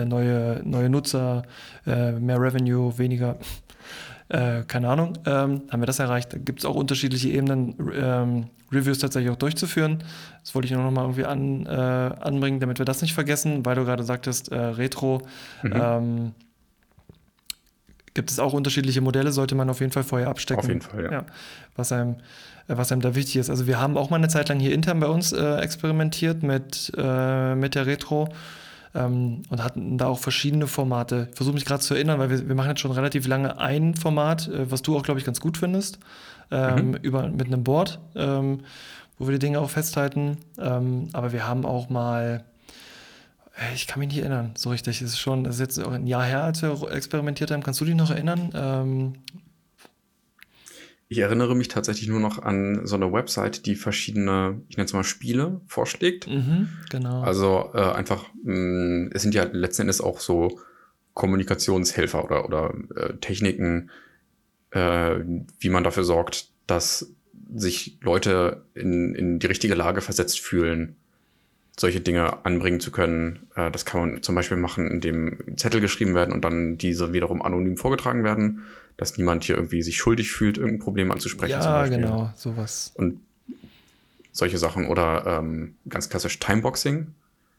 [0.05, 1.43] neue, neue Nutzer,
[1.87, 3.37] äh, mehr Revenue, weniger,
[4.29, 6.33] äh, keine Ahnung, ähm, haben wir das erreicht.
[6.33, 10.05] Da gibt es auch unterschiedliche Ebenen, ähm, Reviews tatsächlich auch durchzuführen.
[10.43, 13.65] Das wollte ich nur noch mal irgendwie an, äh, anbringen, damit wir das nicht vergessen,
[13.65, 15.23] weil du gerade sagtest, äh, Retro.
[15.63, 15.73] Mhm.
[15.75, 16.33] Ähm,
[18.15, 20.61] gibt es auch unterschiedliche Modelle, sollte man auf jeden Fall vorher abstecken.
[20.61, 21.13] Auf jeden Fall, ja.
[21.13, 21.27] ja
[21.77, 22.17] was, einem,
[22.67, 23.49] was einem da wichtig ist.
[23.49, 26.93] Also wir haben auch mal eine Zeit lang hier intern bei uns äh, experimentiert mit,
[26.97, 28.29] äh, mit der Retro
[28.95, 31.29] ähm, und hatten da auch verschiedene Formate.
[31.31, 33.95] Ich versuche mich gerade zu erinnern, weil wir, wir machen jetzt schon relativ lange ein
[33.95, 35.99] Format, äh, was du auch, glaube ich, ganz gut findest,
[36.51, 36.95] ähm, mhm.
[36.97, 38.61] über, mit einem Board, ähm,
[39.19, 40.39] wo wir die Dinge auch festhalten.
[40.59, 42.45] Ähm, aber wir haben auch mal
[43.59, 45.03] äh, ich kann mich nicht erinnern, so richtig.
[45.03, 47.63] Es ist schon, das ist jetzt auch ein Jahr her, als wir experimentiert haben.
[47.63, 49.15] Kannst du dich noch erinnern?
[51.11, 54.93] Ich erinnere mich tatsächlich nur noch an so eine Website, die verschiedene, ich nenne es
[54.93, 56.27] mal Spiele vorschlägt.
[56.27, 57.23] Mhm, genau.
[57.23, 60.61] Also äh, einfach, mh, mm, es sind ja letzten Endes auch so
[61.15, 63.91] Kommunikationshelfer oder, oder äh, Techniken,
[64.71, 65.17] äh,
[65.59, 67.11] wie man dafür sorgt, dass
[67.55, 70.97] sich Leute in, in die richtige Lage versetzt fühlen,
[71.79, 73.47] solche Dinge anbringen zu können.
[73.55, 77.41] Äh, das kann man zum Beispiel machen, indem Zettel geschrieben werden und dann diese wiederum
[77.41, 78.65] anonym vorgetragen werden
[78.99, 81.53] dass niemand hier irgendwie sich schuldig fühlt, irgendein Problem anzusprechen.
[81.53, 82.93] Ja, genau, sowas.
[82.97, 83.21] Und
[84.33, 87.07] solche Sachen oder ähm, ganz klassisch Timeboxing.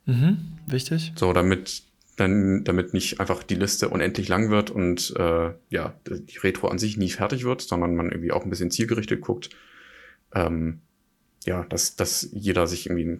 [0.05, 1.13] Mhm, wichtig.
[1.15, 1.83] So, damit
[2.17, 6.77] dann, damit nicht einfach die Liste unendlich lang wird und äh, ja, die Retro an
[6.77, 9.49] sich nie fertig wird, sondern man irgendwie auch ein bisschen zielgerichtet guckt.
[10.35, 10.81] Ähm,
[11.45, 13.17] ja, dass, dass jeder sich irgendwie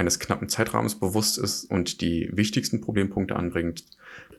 [0.00, 3.84] eines knappen Zeitrahmens bewusst ist und die wichtigsten Problempunkte anbringt.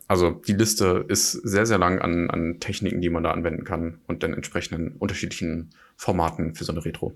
[0.07, 3.99] Also die Liste ist sehr, sehr lang an, an Techniken, die man da anwenden kann
[4.07, 7.13] und dann entsprechenden unterschiedlichen Formaten für so eine Retro.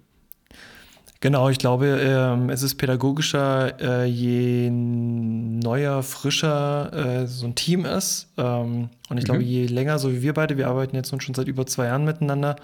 [1.22, 7.84] Genau, ich glaube, ähm, es ist pädagogischer, äh, je neuer, frischer äh, so ein Team
[7.84, 8.32] ist.
[8.38, 9.26] Ähm, und ich mhm.
[9.26, 11.86] glaube, je länger, so wie wir beide, wir arbeiten jetzt nun schon seit über zwei
[11.86, 12.58] Jahren miteinander,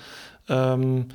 [0.47, 1.07] ähm,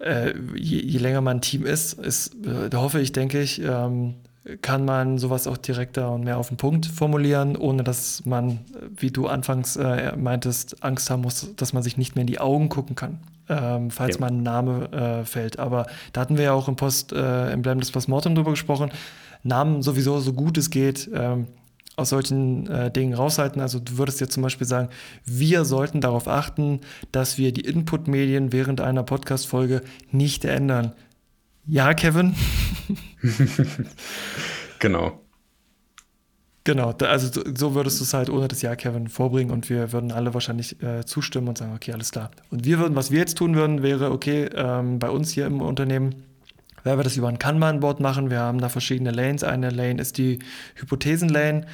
[0.00, 3.62] äh, je, je, länger man ein Team ist, ist äh, da hoffe ich, denke ich,
[3.62, 4.14] ähm,
[4.62, 8.60] kann man sowas auch direkter und mehr auf den Punkt formulieren, ohne dass man,
[8.96, 12.40] wie du anfangs äh, meintest, Angst haben muss, dass man sich nicht mehr in die
[12.40, 14.20] Augen gucken kann, ähm, falls ja.
[14.20, 15.58] mal ein Name äh, fällt.
[15.58, 18.90] Aber da hatten wir ja auch im Post äh, im Blem des Postmortem drüber gesprochen.
[19.42, 21.46] Namen sowieso so gut es geht ähm,
[22.00, 23.60] aus solchen äh, Dingen raushalten.
[23.60, 24.88] Also du würdest jetzt zum Beispiel sagen,
[25.24, 26.80] wir sollten darauf achten,
[27.12, 30.92] dass wir die Input-Medien während einer Podcast-Folge nicht ändern.
[31.66, 32.34] Ja, Kevin.
[34.78, 35.20] genau.
[36.64, 40.12] Genau, also so würdest du es halt ohne das Ja, Kevin, vorbringen und wir würden
[40.12, 42.30] alle wahrscheinlich äh, zustimmen und sagen, okay, alles klar.
[42.50, 45.62] Und wir würden, was wir jetzt tun würden, wäre, okay, ähm, bei uns hier im
[45.62, 46.22] Unternehmen,
[46.84, 48.30] werden wir das über ein Kanban-Board machen.
[48.30, 49.44] Wir haben da verschiedene Lanes.
[49.44, 50.38] Eine Lane ist die
[50.76, 51.66] Hypothesen-Lane.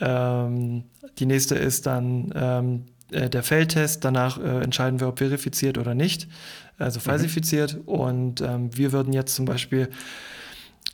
[0.00, 0.84] Ähm,
[1.18, 4.04] die nächste ist dann ähm, äh, der Feldtest.
[4.04, 6.28] Danach äh, entscheiden wir, ob verifiziert oder nicht
[6.78, 7.02] also mhm.
[7.02, 7.76] falsifiziert.
[7.76, 7.82] Mhm.
[7.82, 9.88] Und ähm, wir würden jetzt zum Beispiel,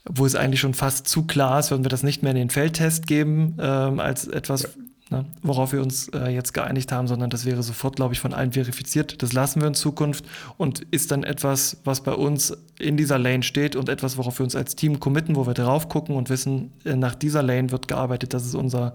[0.09, 2.51] wo es eigentlich schon fast zu klar ist, würden wir das nicht mehr in den
[2.51, 4.69] Feldtest geben ähm, als etwas.
[5.11, 8.33] Ne, worauf wir uns äh, jetzt geeinigt haben, sondern das wäre sofort, glaube ich, von
[8.33, 9.23] allen verifiziert.
[9.23, 10.25] Das lassen wir in Zukunft
[10.57, 14.44] und ist dann etwas, was bei uns in dieser Lane steht und etwas, worauf wir
[14.44, 17.88] uns als Team committen, wo wir drauf gucken und wissen, äh, nach dieser Lane wird
[17.88, 18.33] gearbeitet.
[18.33, 18.94] Das ist unser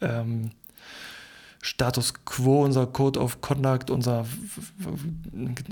[0.00, 0.50] ähm,
[1.62, 4.26] Status Quo, unser Code of Conduct, unser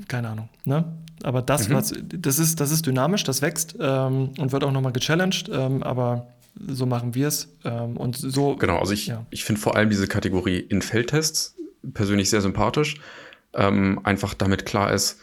[0.08, 0.48] keine Ahnung.
[0.64, 0.84] Ne?
[1.22, 1.74] Aber das, mhm.
[1.74, 5.82] was, das ist, das ist dynamisch, das wächst ähm, und wird auch nochmal gechallenged, ähm,
[5.82, 7.48] aber so machen wir es.
[7.64, 8.56] Ähm, und so.
[8.56, 9.26] Genau, also ich, ja.
[9.30, 11.56] ich finde vor allem diese Kategorie in Feldtests
[11.94, 13.00] persönlich sehr sympathisch.
[13.54, 15.18] Ähm, einfach damit klar ist,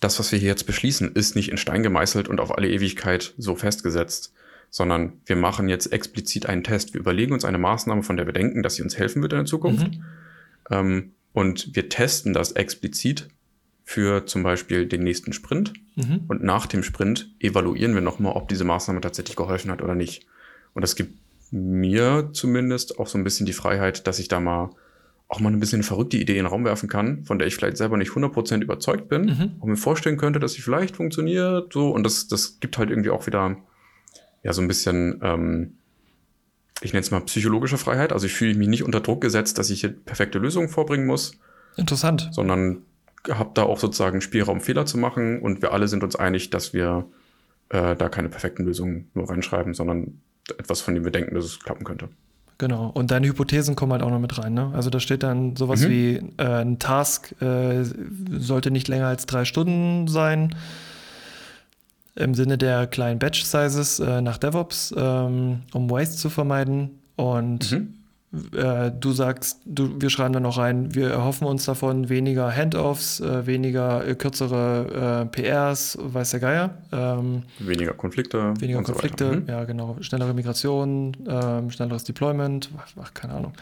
[0.00, 3.34] das, was wir hier jetzt beschließen, ist nicht in Stein gemeißelt und auf alle Ewigkeit
[3.38, 4.34] so festgesetzt
[4.74, 6.94] sondern wir machen jetzt explizit einen Test.
[6.94, 9.38] Wir überlegen uns eine Maßnahme, von der wir denken, dass sie uns helfen wird in
[9.38, 9.86] der Zukunft.
[9.86, 10.04] Mhm.
[10.68, 13.28] Ähm, und wir testen das explizit
[13.84, 15.74] für zum Beispiel den nächsten Sprint.
[15.94, 16.24] Mhm.
[16.26, 20.26] Und nach dem Sprint evaluieren wir nochmal, ob diese Maßnahme tatsächlich geholfen hat oder nicht.
[20.74, 21.18] Und das gibt
[21.50, 24.70] mir zumindest auch so ein bisschen die Freiheit, dass ich da mal
[25.28, 27.76] auch mal ein bisschen verrückte Idee in den Raum werfen kann, von der ich vielleicht
[27.76, 29.52] selber nicht 100% überzeugt bin mhm.
[29.58, 31.72] und mir vorstellen könnte, dass sie vielleicht funktioniert.
[31.72, 33.56] So, und das, das gibt halt irgendwie auch wieder
[34.42, 35.74] ja so ein bisschen, ähm,
[36.82, 38.12] ich nenne es mal psychologische Freiheit.
[38.12, 41.38] Also ich fühle mich nicht unter Druck gesetzt, dass ich hier perfekte Lösungen vorbringen muss.
[41.76, 42.28] Interessant.
[42.32, 42.82] Sondern
[43.28, 45.40] habe da auch sozusagen Spielraum, Fehler zu machen.
[45.40, 47.06] Und wir alle sind uns einig, dass wir
[47.70, 50.20] äh, da keine perfekten Lösungen nur reinschreiben, sondern
[50.58, 52.08] etwas, von dem wir denken, dass es klappen könnte.
[52.58, 52.90] Genau.
[52.94, 54.54] Und deine Hypothesen kommen halt auch noch mit rein.
[54.54, 54.70] Ne?
[54.74, 55.88] Also da steht dann sowas mhm.
[55.90, 57.84] wie äh, ein Task äh,
[58.30, 60.54] sollte nicht länger als drei Stunden sein
[62.16, 67.00] im Sinne der kleinen Batch-Sizes äh, nach DevOps, ähm, um Waste zu vermeiden.
[67.16, 67.94] Und mhm.
[68.54, 73.20] Äh, du sagst, du, wir schreiben dann noch rein, wir erhoffen uns davon weniger Handoffs,
[73.20, 76.70] äh, weniger äh, kürzere äh, PRs, weiß der Geier.
[76.92, 78.54] Ähm, weniger Konflikte.
[78.58, 79.46] Weniger Konflikte, so mhm.
[79.48, 79.96] ja genau.
[80.00, 82.70] Schnellere Migration, ähm, schnelleres Deployment,
[83.00, 83.52] ach, keine Ahnung.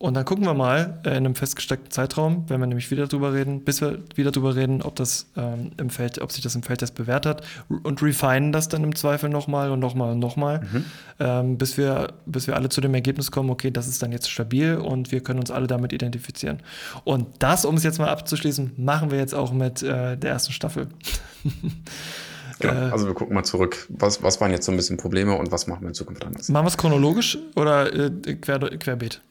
[0.00, 3.34] Und dann gucken wir mal äh, in einem festgesteckten Zeitraum, wenn wir nämlich wieder drüber
[3.34, 6.62] reden, bis wir wieder drüber reden, ob das ähm, im Feld, ob sich das im
[6.62, 10.84] Feldtest bewährt hat und refinen das dann im Zweifel nochmal und nochmal und nochmal, mhm.
[11.18, 14.30] ähm, bis wir, bis wir alle zu dem Ergebnis kommen, okay, das ist dann jetzt
[14.30, 16.62] stabil und wir können uns alle damit identifizieren.
[17.04, 20.52] Und das, um es jetzt mal abzuschließen, machen wir jetzt auch mit äh, der ersten
[20.52, 20.88] Staffel.
[22.58, 22.74] Genau.
[22.74, 23.86] Äh, also wir gucken mal zurück.
[23.88, 26.50] Was, was waren jetzt so ein bisschen Probleme und was machen wir in Zukunft anders?
[26.50, 29.22] Machen wir es chronologisch oder äh, quer, querbeet?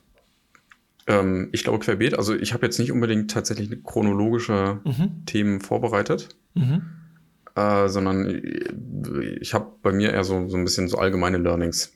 [1.10, 2.17] Ähm, ich glaube querbeet.
[2.17, 5.26] Also ich habe jetzt nicht unbedingt tatsächlich chronologische mhm.
[5.26, 6.84] Themen vorbereitet, mhm.
[7.56, 8.41] äh, sondern
[9.41, 11.91] ich habe bei mir eher so, so ein bisschen so allgemeine Learnings.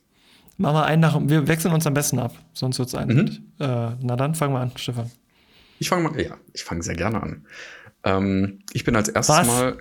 [0.57, 3.39] Machen wir einen nach, wir wechseln uns am besten ab, sonst wird es eigentlich.
[3.39, 3.45] Mhm.
[3.59, 5.11] Äh, na dann fangen wir an, Stefan.
[5.77, 7.45] Ich fange mal, ja, ich fange sehr gerne an.
[8.03, 9.47] Ähm, ich bin als erstes Was?
[9.47, 9.77] Mal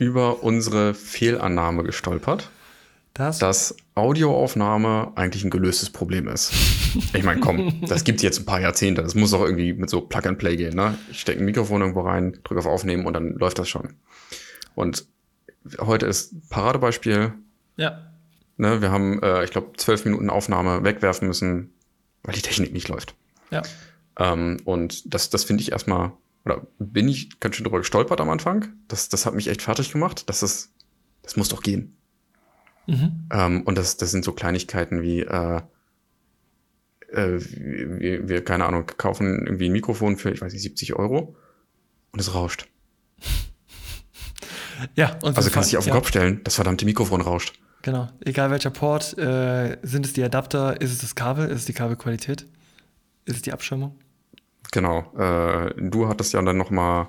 [0.00, 2.50] über unsere Fehlannahme gestolpert
[3.14, 3.38] das?
[3.38, 6.52] dass Audioaufnahme eigentlich ein gelöstes Problem ist.
[7.12, 9.02] Ich meine, komm, das gibt jetzt ein paar Jahrzehnte.
[9.02, 10.74] Das muss doch irgendwie mit so Plug and Play gehen.
[10.74, 10.96] Ne?
[11.10, 13.94] Ich stecke ein Mikrofon irgendwo rein, drücke auf Aufnehmen und dann läuft das schon.
[14.74, 15.06] Und
[15.80, 17.34] heute ist Paradebeispiel.
[17.76, 18.00] Ja.
[18.56, 21.72] Ne, wir haben, äh, ich glaube, zwölf Minuten Aufnahme wegwerfen müssen,
[22.22, 23.14] weil die Technik nicht läuft.
[23.50, 23.62] Ja.
[24.18, 26.12] Ähm, und das, das finde ich erstmal,
[26.44, 28.68] oder bin ich ganz schön drüber gestolpert am Anfang.
[28.88, 30.28] Das, das hat mich echt fertig gemacht.
[30.28, 30.70] Das ist,
[31.22, 31.96] das muss doch gehen.
[32.86, 33.28] Mhm.
[33.32, 35.60] Ähm, und das, das sind so Kleinigkeiten wie, äh,
[37.12, 41.36] äh, wir, wir, keine Ahnung, kaufen irgendwie ein Mikrofon für, ich weiß nicht, 70 Euro
[42.12, 42.66] und es rauscht.
[44.96, 45.94] Ja, und also kannst du dich auf den ja.
[45.94, 47.60] Kopf stellen, das verdammte Mikrofon rauscht.
[47.82, 51.64] Genau, egal welcher Port, äh, sind es die Adapter, ist es das Kabel, ist es
[51.66, 52.46] die Kabelqualität,
[53.24, 53.96] ist es die Abschirmung?
[54.72, 57.08] Genau, äh, du hattest ja dann nochmal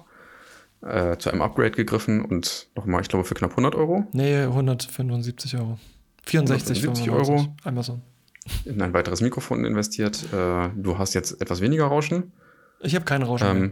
[0.86, 4.08] äh, zu einem Upgrade gegriffen und nochmal, ich glaube, für knapp 100 Euro?
[4.12, 5.80] Nee, 175 Euro.
[6.26, 7.56] 64 175 Euro.
[7.64, 8.02] Amazon.
[8.66, 10.26] In ein weiteres Mikrofon investiert.
[10.34, 12.34] Äh, du hast jetzt etwas weniger Rauschen.
[12.82, 13.72] Ich habe keine Rauschen ähm, mehr.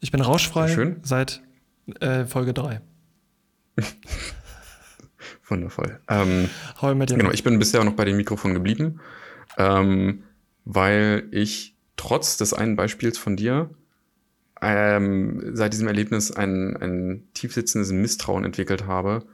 [0.00, 1.42] Ich bin rauschfrei seit
[2.00, 2.80] äh, Folge 3.
[5.48, 6.00] Wundervoll.
[6.08, 6.48] Ähm,
[6.80, 9.00] genau, ich bin bisher noch bei dem Mikrofon geblieben,
[9.58, 10.24] ähm,
[10.64, 13.70] weil ich trotz des einen Beispiels von dir
[14.66, 19.24] ähm, seit diesem Erlebnis ein, ein tiefsitzendes Misstrauen entwickelt habe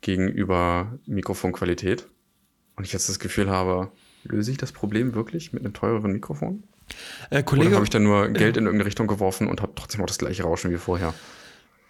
[0.00, 2.06] gegenüber Mikrofonqualität.
[2.76, 3.90] Und ich jetzt das Gefühl habe,
[4.24, 6.62] löse ich das Problem wirklich mit einem teureren Mikrofon?
[7.30, 10.00] Äh, Kollege, Oder habe ich da nur Geld in irgendeine Richtung geworfen und habe trotzdem
[10.02, 11.14] auch das gleiche Rauschen wie vorher?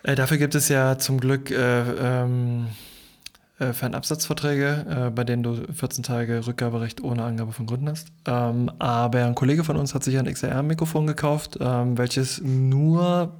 [0.03, 2.67] Äh, dafür gibt es ja zum Glück äh, ähm,
[3.61, 8.09] äh, Fernabsatzverträge, äh, bei denen du 14 Tage Rückgaberecht ohne Angabe von Gründen hast.
[8.27, 13.35] Ähm, aber ein Kollege von uns hat sich ein XLR-Mikrofon gekauft, ähm, welches nur,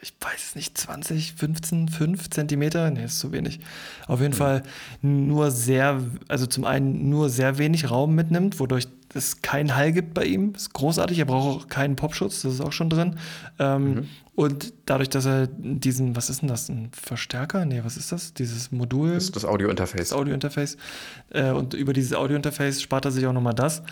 [0.00, 3.60] ich weiß es nicht, 20, 15, 5 Zentimeter, nee, ist zu wenig.
[4.08, 4.38] Auf jeden mhm.
[4.38, 4.62] Fall
[5.00, 10.14] nur sehr, also zum einen nur sehr wenig Raum mitnimmt, wodurch es keinen Hall gibt
[10.14, 10.54] bei ihm.
[10.54, 11.18] Ist großartig.
[11.18, 13.18] Er braucht auch keinen Popschutz, das ist auch schon drin.
[13.58, 14.08] Ähm, mhm.
[14.34, 16.68] Und dadurch, dass er diesen, was ist denn das?
[16.68, 17.64] Ein Verstärker?
[17.66, 18.32] Nee, was ist das?
[18.32, 19.14] Dieses Modul?
[19.14, 20.08] Das ist das Audio-Interface.
[20.08, 20.78] Das Audio-Interface.
[21.30, 23.82] Äh, und über dieses Audio-Interface spart er sich auch nochmal das.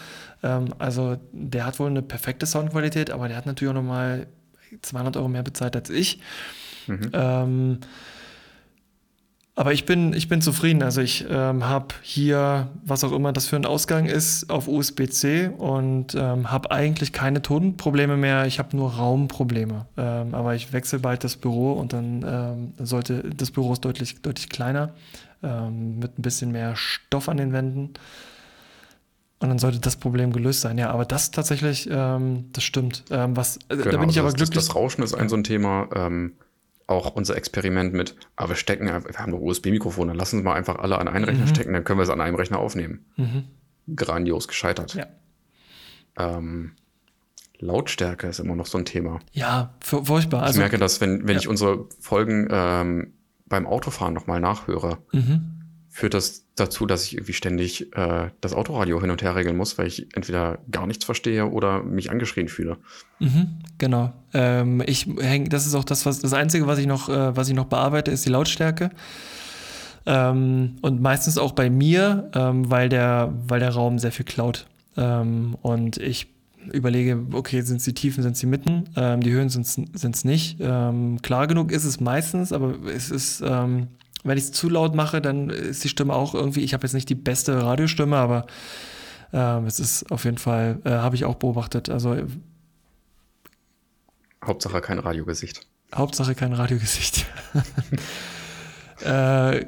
[0.43, 4.29] Ähm, also, der hat wohl eine perfekte Soundqualität, aber der hat natürlich auch nochmal
[4.81, 6.21] 200 Euro mehr bezahlt als ich.
[6.87, 7.11] Mhm.
[7.13, 7.79] Ähm,
[9.61, 10.83] aber ich bin, ich bin zufrieden.
[10.83, 15.49] Also ich ähm, habe hier, was auch immer das für ein Ausgang ist, auf USB-C
[15.49, 18.47] und ähm, habe eigentlich keine Tonprobleme mehr.
[18.47, 19.85] Ich habe nur Raumprobleme.
[19.99, 24.23] Ähm, aber ich wechsle bald das Büro und dann ähm, sollte das Büro ist deutlich,
[24.23, 24.95] deutlich kleiner,
[25.43, 27.91] ähm, mit ein bisschen mehr Stoff an den Wänden.
[29.41, 30.79] Und dann sollte das Problem gelöst sein.
[30.79, 33.05] Ja, aber das tatsächlich, ähm, das stimmt.
[33.11, 34.57] was, genau, da bin ich aber glücklich.
[34.57, 35.87] Das, das Rauschen ist ein so ein Thema
[36.91, 40.55] auch unser Experiment mit, aber ah, wir stecken, wir haben doch USB-Mikrofone, lassen Sie mal
[40.55, 41.49] einfach alle an einen Rechner mhm.
[41.49, 43.07] stecken, dann können wir es an einem Rechner aufnehmen.
[43.17, 43.45] Mhm.
[43.95, 44.95] Grandios gescheitert.
[44.95, 45.07] Ja.
[46.19, 46.73] Ähm,
[47.59, 49.21] Lautstärke ist immer noch so ein Thema.
[49.33, 50.43] Ja, furchtbar.
[50.43, 51.41] Also, ich merke das, wenn, wenn ja.
[51.41, 53.13] ich unsere Folgen ähm,
[53.47, 54.99] beim Autofahren nochmal nachhöre.
[55.13, 55.50] Mhm
[55.91, 59.77] führt das dazu, dass ich irgendwie ständig äh, das Autoradio hin und her regeln muss,
[59.77, 62.77] weil ich entweder gar nichts verstehe oder mich angeschrien fühle.
[63.19, 64.13] Mhm, genau.
[64.33, 67.49] Ähm, ich häng, das ist auch das, was das Einzige, was ich noch, äh, was
[67.49, 68.91] ich noch bearbeite, ist die Lautstärke.
[70.07, 74.67] Ähm, und meistens auch bei mir, ähm, weil, der, weil der Raum sehr viel klaut.
[74.97, 76.29] Ähm, und ich
[76.73, 80.25] überlege, okay, sind es die Tiefen, sind es die Mitten, ähm, die Höhen sind es
[80.25, 80.59] nicht.
[80.61, 83.43] Ähm, klar genug ist es meistens, aber es ist
[84.25, 86.95] wenn ich es zu laut mache, dann ist die Stimme auch irgendwie, ich habe jetzt
[86.95, 88.47] nicht die beste Radiostimme, aber
[89.33, 91.89] äh, es ist auf jeden Fall, äh, habe ich auch beobachtet.
[91.89, 92.17] Also
[94.45, 95.67] Hauptsache kein Radiogesicht.
[95.95, 97.27] Hauptsache kein Radiogesicht.
[99.05, 99.67] äh,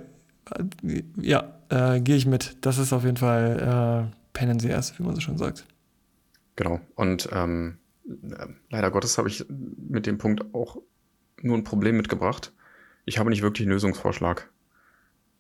[1.21, 2.57] ja, äh, gehe ich mit.
[2.61, 5.67] Das ist auf jeden Fall äh, Pen in the Ass, wie man so schon sagt.
[6.57, 6.81] Genau.
[6.95, 7.79] Und ähm,
[8.71, 10.79] leider Gottes habe ich mit dem Punkt auch
[11.41, 12.53] nur ein Problem mitgebracht
[13.05, 14.49] ich habe nicht wirklich einen Lösungsvorschlag.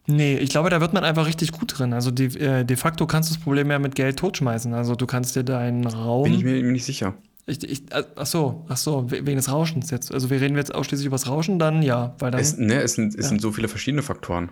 [0.06, 1.92] Nee, ich glaube, da wird man einfach richtig gut drin.
[1.92, 4.74] Also de, äh, de facto kannst du das Problem ja mit Geld totschmeißen.
[4.74, 6.24] Also du kannst dir deinen Raum.
[6.24, 7.14] Bin ich mir nicht sicher.
[7.46, 10.12] Ich, ich, äh, ach so, ach so, wegen des Rauschens jetzt.
[10.12, 12.40] Also wir reden jetzt ausschließlich über das Rauschen, dann ja, weil dann.
[12.40, 13.28] Es, ne, es, sind, es ja.
[13.28, 14.50] sind so viele verschiedene Faktoren.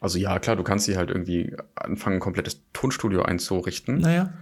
[0.00, 3.98] Also ja, klar, du kannst dir halt irgendwie anfangen, ein komplettes Tonstudio einzurichten.
[3.98, 4.32] Naja.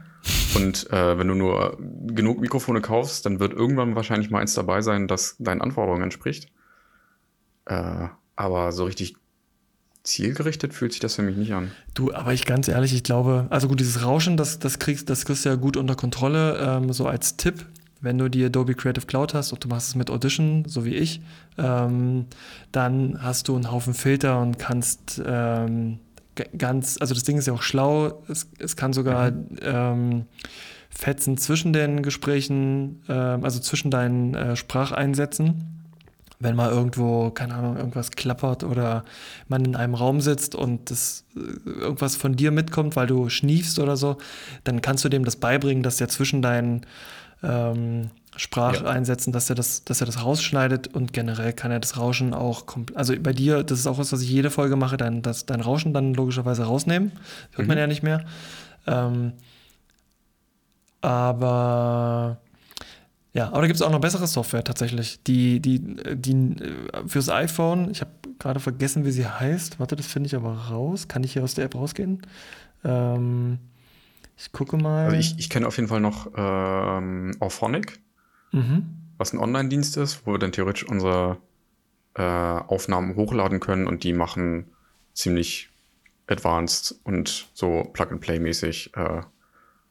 [0.55, 4.83] Und äh, wenn du nur genug Mikrofone kaufst, dann wird irgendwann wahrscheinlich mal eins dabei
[4.83, 6.48] sein, das deinen Anforderungen entspricht.
[7.66, 9.14] Äh, aber so richtig
[10.03, 11.70] zielgerichtet fühlt sich das für mich nicht an.
[11.94, 15.25] Du, aber ich ganz ehrlich, ich glaube, also gut, dieses Rauschen, das, das, kriegst, das
[15.25, 16.59] kriegst du ja gut unter Kontrolle.
[16.59, 17.66] Ähm, so als Tipp,
[18.01, 20.94] wenn du die Adobe Creative Cloud hast und du machst es mit Audition, so wie
[20.94, 21.20] ich,
[21.57, 22.27] ähm,
[22.72, 26.01] dann hast du einen Haufen Filter und kannst ähm,
[26.59, 29.57] ganz, also das Ding ist ja auch schlau, es, es kann sogar mhm.
[29.62, 30.24] ähm,
[30.91, 35.82] Fetzen zwischen den Gesprächen, äh, also zwischen deinen äh, Spracheinsätzen
[36.43, 39.05] wenn mal irgendwo, keine Ahnung, irgendwas klappert oder
[39.49, 43.78] man in einem Raum sitzt und das äh, irgendwas von dir mitkommt, weil du schniefst
[43.78, 44.18] oder so,
[44.64, 46.86] dann kannst du dem das beibringen, dass der zwischen deinen
[47.43, 49.34] ähm, Spracheinsätzen, ja.
[49.34, 52.64] dass er das, dass er das rausschneidet und generell kann er das Rauschen auch,
[52.95, 55.61] also bei dir, das ist auch was, was ich jede Folge mache, dein, das, dein
[55.61, 57.12] Rauschen dann logischerweise rausnehmen,
[57.53, 57.68] hört mhm.
[57.68, 58.24] man ja nicht mehr.
[58.86, 59.32] Ähm,
[61.03, 62.38] aber
[63.35, 67.30] ja, aber da gibt es auch noch bessere Software tatsächlich, die, die, die äh, fürs
[67.30, 69.80] iPhone, ich habe gerade vergessen, wie sie heißt.
[69.80, 71.09] Warte, das finde ich aber raus.
[71.09, 72.22] Kann ich hier aus der App rausgehen?
[72.85, 73.59] Ähm,
[74.37, 75.07] ich gucke mal.
[75.07, 78.01] Also ich, ich kenne auf jeden Fall noch ähm, Auphonic,
[78.51, 78.87] mhm.
[79.16, 81.39] was ein Online-Dienst ist, wo wir dann theoretisch unsere
[82.14, 84.66] äh, Aufnahmen hochladen können und die machen
[85.14, 85.70] ziemlich
[86.26, 89.22] advanced und so Plug-and-Play-mäßig äh,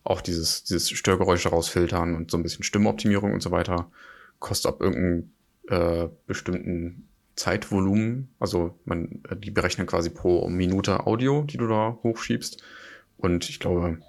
[0.03, 3.91] auch dieses, dieses Störgeräusche rausfiltern und so ein bisschen Stimmoptimierung und so weiter.
[4.39, 5.31] Kostet ab irgendeinem
[5.67, 11.97] äh, bestimmten Zeitvolumen, also man, äh, die berechnen quasi pro Minute Audio, die du da
[12.03, 12.61] hochschiebst.
[13.17, 13.99] Und ich glaube,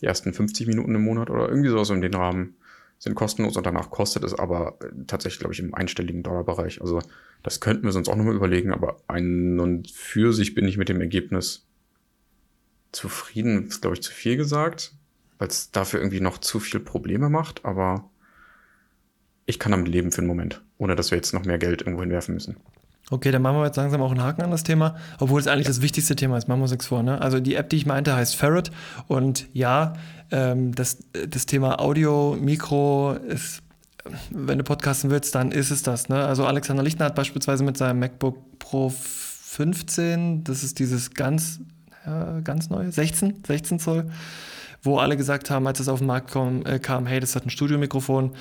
[0.00, 2.56] die ersten 50 Minuten im Monat oder irgendwie sowas in den Rahmen
[2.98, 6.80] sind kostenlos und danach kostet es aber äh, tatsächlich, glaube ich, im einstelligen Dollarbereich.
[6.80, 7.00] Also
[7.42, 10.88] das könnten wir sonst auch nochmal überlegen, aber ein und für sich bin ich mit
[10.88, 11.66] dem Ergebnis
[12.92, 14.94] zufrieden, ist, glaube ich, zu viel gesagt,
[15.44, 18.08] weil es dafür irgendwie noch zu viel Probleme macht, aber
[19.44, 22.00] ich kann damit leben für einen Moment, ohne dass wir jetzt noch mehr Geld irgendwo
[22.00, 22.56] hinwerfen müssen.
[23.10, 25.66] Okay, dann machen wir jetzt langsam auch einen Haken an das Thema, obwohl es eigentlich
[25.66, 25.72] ja.
[25.72, 26.48] das wichtigste Thema ist.
[26.48, 27.02] Machen wir uns nichts vor.
[27.02, 27.20] Ne?
[27.20, 28.70] Also die App, die ich meinte, heißt Ferret.
[29.06, 29.92] Und ja,
[30.30, 33.62] ähm, das, das Thema Audio, Mikro ist,
[34.30, 36.08] wenn du podcasten willst, dann ist es das.
[36.08, 36.24] Ne?
[36.24, 41.60] Also Alexander Lichtner hat beispielsweise mit seinem MacBook Pro 15, das ist dieses ganz,
[42.06, 44.10] ja, ganz neue, 16, 16 Zoll,
[44.84, 47.46] wo alle gesagt haben, als es auf den Markt kam, äh, kam hey, das hat
[47.46, 48.32] ein Studiomikrofon,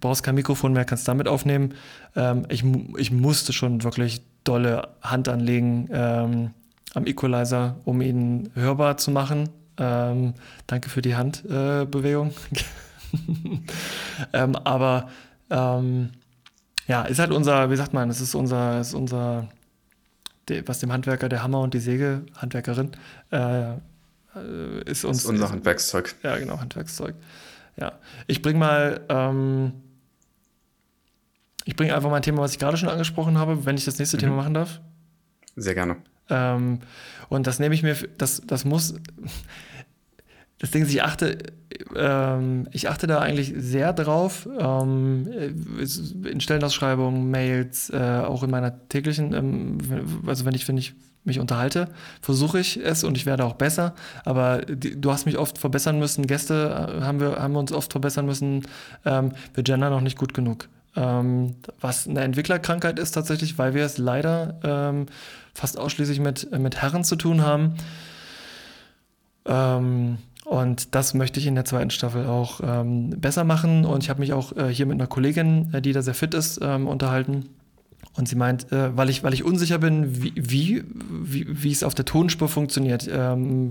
[0.00, 1.74] brauchst kein Mikrofon mehr, kannst damit aufnehmen.
[2.16, 2.64] Ähm, ich,
[2.96, 6.50] ich musste schon wirklich dolle Hand anlegen ähm,
[6.94, 9.50] am Equalizer, um ihn hörbar zu machen.
[9.76, 10.34] Ähm,
[10.66, 12.32] danke für die Handbewegung.
[14.32, 15.08] Äh, aber
[15.50, 16.10] ähm,
[16.86, 19.48] ja, ist halt unser, wie sagt man, es ist unser, ist unser,
[20.64, 22.92] was dem Handwerker der Hammer und die Säge, Handwerkerin,
[23.32, 23.72] äh,
[24.86, 25.18] ist uns.
[25.18, 26.14] Ist unser Handwerkszeug.
[26.22, 27.14] Ja, genau, Handwerkszeug.
[27.76, 27.92] Ja.
[28.26, 29.72] Ich bringe mal, ähm,
[31.64, 33.98] ich bringe einfach mal ein Thema, was ich gerade schon angesprochen habe, wenn ich das
[33.98, 34.20] nächste mhm.
[34.20, 34.80] Thema machen darf.
[35.56, 35.96] Sehr gerne.
[36.28, 36.80] Ähm,
[37.28, 38.94] und das nehme ich mir, das, das muss,
[40.58, 41.38] das Ding ist, ich achte,
[41.96, 45.26] ähm, ich achte da eigentlich sehr drauf, ähm,
[46.24, 49.78] in Stellenausschreibungen, Mails, äh, auch in meiner täglichen, ähm,
[50.26, 50.94] also wenn ich, wenn ich
[51.24, 51.88] mich unterhalte,
[52.22, 53.94] versuche ich es und ich werde auch besser.
[54.24, 57.72] Aber die, du hast mich oft verbessern müssen, Gäste äh, haben wir, haben wir uns
[57.72, 58.66] oft verbessern müssen.
[59.04, 60.68] Ähm, wir gendern noch nicht gut genug.
[60.96, 65.06] Ähm, was eine Entwicklerkrankheit ist tatsächlich, weil wir es leider ähm,
[65.54, 67.74] fast ausschließlich mit, mit Herren zu tun haben.
[69.44, 73.84] Ähm, und das möchte ich in der zweiten Staffel auch ähm, besser machen.
[73.84, 76.34] Und ich habe mich auch äh, hier mit einer Kollegin, äh, die da sehr fit
[76.34, 77.44] ist, ähm, unterhalten
[78.14, 81.82] und sie meint, äh, weil, ich, weil ich unsicher bin, wie, wie, wie, wie es
[81.82, 83.08] auf der Tonspur funktioniert.
[83.10, 83.70] Ähm,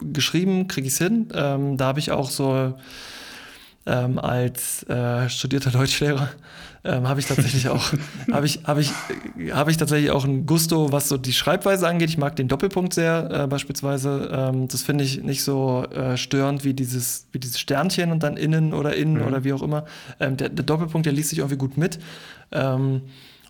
[0.00, 1.28] geschrieben kriege ich es hin.
[1.34, 2.74] Ähm, da habe ich auch so
[3.86, 6.28] ähm, als äh, studierter Deutschlehrer
[6.84, 7.92] ähm, habe ich tatsächlich auch
[8.32, 8.92] habe ich habe ich
[9.52, 12.08] habe ich tatsächlich auch ein Gusto, was so die Schreibweise angeht.
[12.08, 14.30] Ich mag den Doppelpunkt sehr äh, beispielsweise.
[14.32, 18.36] Ähm, das finde ich nicht so äh, störend wie dieses wie dieses Sternchen und dann
[18.36, 19.26] innen oder innen mhm.
[19.26, 19.84] oder wie auch immer.
[20.20, 21.98] Ähm, der, der, Doppelpunkt, der liest sich irgendwie gut mit.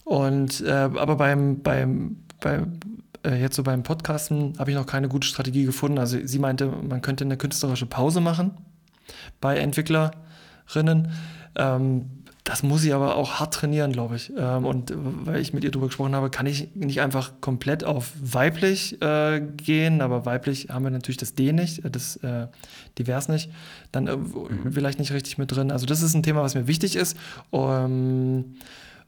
[0.09, 2.81] Ähm, und äh, aber beim, beim, beim
[3.25, 5.99] äh, jetzt so beim Podcasten habe ich noch keine gute Strategie gefunden.
[5.99, 8.53] Also sie meinte, man könnte eine künstlerische Pause machen
[9.41, 11.13] bei Entwicklerinnen.
[11.57, 12.11] Ähm,
[12.45, 14.33] das muss ich aber auch hart trainieren, glaube ich.
[14.35, 18.13] Ähm, und weil ich mit ihr darüber gesprochen habe, kann ich nicht einfach komplett auf
[18.23, 22.47] weiblich äh, gehen, aber weiblich haben wir natürlich das D nicht, äh, das äh,
[22.99, 23.51] divers nicht,
[23.93, 24.73] dann äh, mhm.
[24.73, 25.71] vielleicht nicht richtig mit drin.
[25.71, 27.19] Also das ist ein Thema, was mir wichtig ist.
[27.51, 28.57] Um,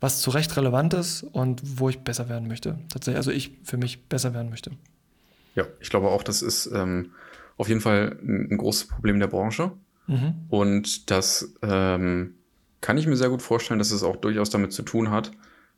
[0.00, 2.78] was zu Recht relevant ist und wo ich besser werden möchte.
[2.88, 4.72] Tatsächlich, also ich für mich besser werden möchte.
[5.54, 7.12] Ja, ich glaube auch, das ist ähm,
[7.56, 9.72] auf jeden Fall ein, ein, großes Problem der Branche.
[10.06, 10.34] Mhm.
[10.48, 12.34] Und das ähm,
[12.80, 15.32] kann ich mir sehr gut vorstellen, dass es auch durchaus damit zu tun hat,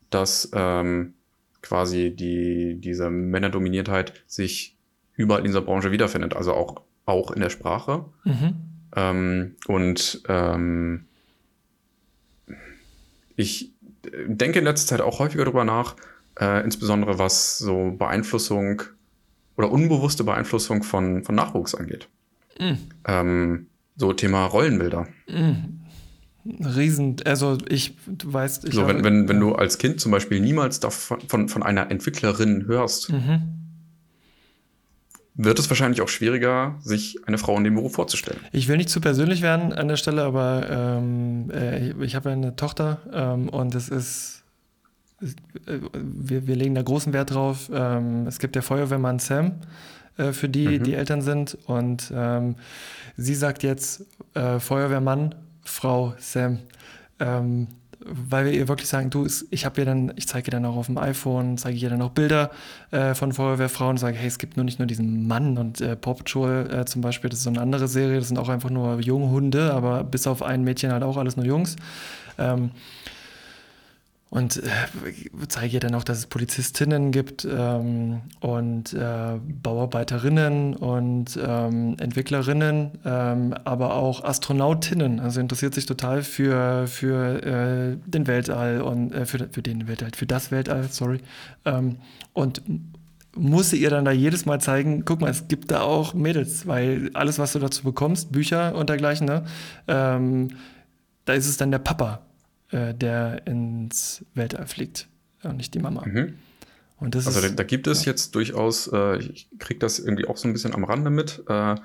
[0.09, 1.15] dass ähm,
[1.61, 4.77] quasi die, diese Männerdominiertheit sich
[5.15, 8.05] überall in dieser Branche wiederfindet, also auch, auch in der Sprache.
[8.23, 8.55] Mhm.
[8.95, 11.05] Ähm, und ähm,
[13.35, 13.72] ich
[14.27, 15.95] denke in letzter Zeit auch häufiger darüber nach,
[16.39, 18.83] äh, insbesondere was so Beeinflussung
[19.57, 22.09] oder unbewusste Beeinflussung von, von Nachwuchs angeht.
[22.59, 22.73] Mm.
[23.05, 25.07] Ähm, so Thema Rollenbilder.
[25.27, 25.83] Mm.
[26.45, 30.41] Riesen, also ich, du weißt, ich so, wenn, wenn, wenn du als Kind zum Beispiel
[30.41, 33.62] niemals davon, von, von einer Entwicklerin hörst, mhm.
[35.35, 38.39] Wird es wahrscheinlich auch schwieriger, sich eine Frau in dem Beruf vorzustellen.
[38.51, 42.55] Ich will nicht zu persönlich werden an der Stelle, aber ähm, äh, ich habe eine
[42.55, 44.43] Tochter ähm, und es ist,
[45.21, 47.69] äh, wir, wir legen da großen Wert drauf.
[47.73, 49.53] Ähm, es gibt der Feuerwehrmann Sam,
[50.17, 50.83] äh, für die mhm.
[50.83, 52.55] die Eltern sind und ähm,
[53.17, 54.05] sie sagt jetzt
[54.35, 56.59] äh, Feuerwehrmann Frau Sam.
[58.05, 60.75] Weil wir ihr wirklich sagen, du, ich habe ihr dann, ich zeige ihr dann auch
[60.75, 62.51] auf dem iPhone, zeige ihr dann auch Bilder
[62.91, 65.95] äh, von Feuerwehrfrauen und sage, hey, es gibt nur nicht nur diesen Mann und äh,
[65.95, 68.69] Paw Patrol äh, zum Beispiel, das ist so eine andere Serie, das sind auch einfach
[68.69, 71.75] nur junge Hunde, aber bis auf ein Mädchen halt auch alles nur Jungs.
[72.37, 72.71] Ähm,
[74.33, 74.67] und äh,
[75.47, 82.97] zeige ihr dann auch, dass es Polizistinnen gibt ähm, und äh, Bauarbeiterinnen und ähm, Entwicklerinnen,
[83.05, 85.19] ähm, aber auch Astronautinnen.
[85.19, 90.09] Also interessiert sich total für, für äh, den Weltall und äh, für, für den Weltall,
[90.15, 91.19] für das Weltall, sorry.
[91.65, 91.97] Ähm,
[92.33, 92.63] und
[93.35, 97.11] musste ihr dann da jedes Mal zeigen, guck mal, es gibt da auch Mädels, weil
[97.13, 99.45] alles, was du dazu bekommst, Bücher und dergleichen, ne,
[99.87, 100.47] ähm,
[101.25, 102.21] da ist es dann der Papa,
[102.73, 105.07] äh, der ins Weltall fliegt
[105.43, 106.05] und nicht die Mama.
[106.05, 106.33] Mhm.
[106.97, 108.11] Und das also ist, da, da, gibt es ja.
[108.11, 111.75] jetzt durchaus, äh, ich kriege das irgendwie auch so ein bisschen am Rande mit, äh,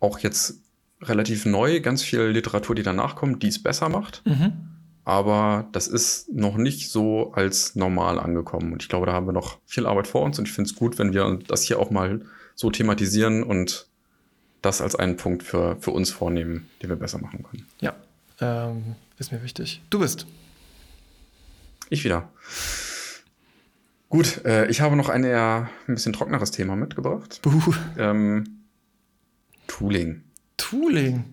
[0.00, 0.60] auch jetzt
[1.02, 4.22] relativ neu, ganz viel Literatur, die danach kommt, die es besser macht.
[4.26, 4.52] Mhm.
[5.04, 8.72] Aber das ist noch nicht so als normal angekommen.
[8.72, 10.38] Und ich glaube, da haben wir noch viel Arbeit vor uns.
[10.38, 12.20] Und ich finde es gut, wenn wir das hier auch mal
[12.54, 13.88] so thematisieren und
[14.62, 17.66] das als einen Punkt für, für uns vornehmen, den wir besser machen können.
[17.80, 17.94] Ja,
[18.40, 19.82] ähm, ist mir wichtig.
[19.90, 20.26] Du bist.
[21.88, 22.30] Ich wieder.
[24.08, 27.40] Gut, äh, ich habe noch ein eher ein bisschen trockeneres Thema mitgebracht.
[27.42, 27.74] Buh.
[27.96, 28.64] Ähm,
[29.66, 30.24] Tooling.
[30.56, 31.24] Tooling.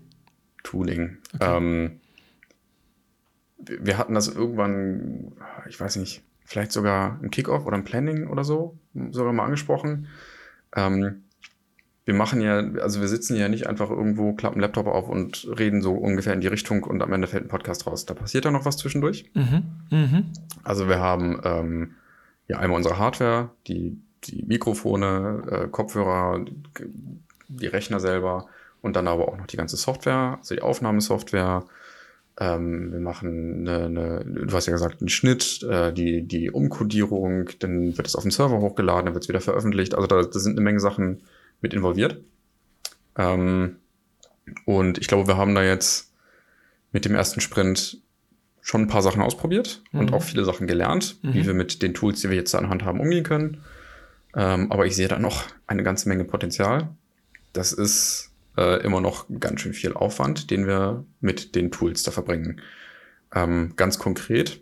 [0.64, 1.18] Tooling.
[1.34, 1.58] Okay.
[1.58, 2.00] Ähm,
[3.58, 5.34] wir hatten das irgendwann,
[5.68, 8.78] ich weiß nicht, vielleicht sogar im Kickoff oder im Planning oder so,
[9.12, 10.08] sogar mal angesprochen.
[10.76, 11.24] Ähm,
[12.08, 15.82] wir machen ja, also wir sitzen ja nicht einfach irgendwo, klappen Laptop auf und reden
[15.82, 18.06] so ungefähr in die Richtung und am Ende fällt ein Podcast raus.
[18.06, 19.30] Da passiert ja noch was zwischendurch.
[19.34, 19.64] Mhm.
[19.92, 20.26] Mhm.
[20.64, 21.96] Also wir haben ähm,
[22.48, 26.46] ja einmal unsere Hardware, die, die Mikrofone, äh, Kopfhörer,
[27.50, 28.46] die Rechner selber
[28.82, 31.66] und dann aber auch noch die ganze Software, also die Aufnahmesoftware.
[32.40, 37.50] Ähm, wir machen eine, eine, du hast ja gesagt, einen Schnitt, äh, die, die Umkodierung,
[37.60, 39.94] dann wird es auf den Server hochgeladen, dann wird es wieder veröffentlicht.
[39.94, 41.24] Also da, da sind eine Menge Sachen
[41.62, 42.24] mit involviert.
[43.18, 43.78] Ähm,
[44.66, 46.14] und ich glaube, wir haben da jetzt
[46.92, 48.02] mit dem ersten Sprint
[48.62, 50.00] schon ein paar Sachen ausprobiert mhm.
[50.00, 51.34] und auch viele Sachen gelernt, mhm.
[51.34, 53.64] wie wir mit den Tools, die wir jetzt an Hand haben, umgehen können.
[54.36, 56.90] Ähm, aber ich sehe da noch eine ganze Menge Potenzial.
[57.54, 62.12] Das ist äh, immer noch ganz schön viel Aufwand, den wir mit den Tools da
[62.12, 62.62] verbringen.
[63.34, 64.62] Ähm, ganz konkret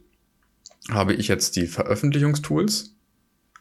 [0.91, 2.95] habe ich jetzt die Veröffentlichungstools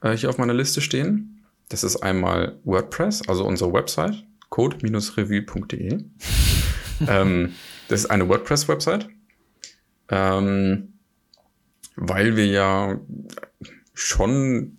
[0.03, 1.34] äh, hier auf meiner Liste stehen.
[1.69, 6.05] Das ist einmal WordPress, also unsere Website, code-revue.de.
[7.09, 7.55] ähm,
[7.89, 9.09] das ist eine WordPress-Website,
[10.09, 10.95] ähm,
[11.97, 13.01] weil wir ja
[13.93, 14.79] schon,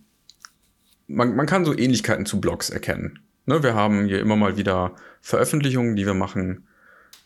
[1.06, 3.20] man, man kann so Ähnlichkeiten zu Blogs erkennen.
[3.46, 6.66] Ne, wir haben hier immer mal wieder Veröffentlichungen, die wir machen,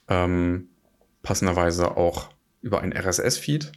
[0.09, 0.69] ähm,
[1.23, 2.31] passenderweise auch
[2.63, 3.73] über ein RSS-Feed.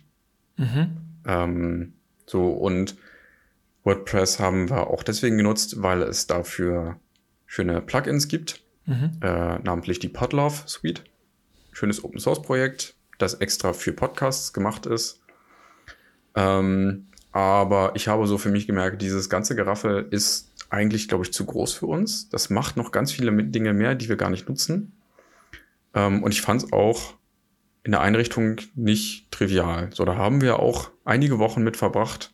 [0.57, 0.97] Mhm.
[1.25, 1.93] Ähm,
[2.25, 2.95] so und
[3.83, 6.99] WordPress haben wir auch deswegen genutzt, weil es dafür
[7.45, 9.11] schöne Plugins gibt, mhm.
[9.21, 11.03] äh, namentlich die Podlove Suite.
[11.71, 15.21] Schönes Open Source Projekt, das extra für Podcasts gemacht ist.
[16.35, 21.33] Ähm, aber ich habe so für mich gemerkt, dieses ganze Geraffel ist eigentlich, glaube ich,
[21.33, 22.29] zu groß für uns.
[22.29, 24.93] Das macht noch ganz viele Dinge mehr, die wir gar nicht nutzen.
[25.93, 27.15] Ähm, und ich fand es auch
[27.83, 29.89] in der Einrichtung nicht trivial.
[29.93, 32.33] So, da haben wir auch einige Wochen mit verbracht,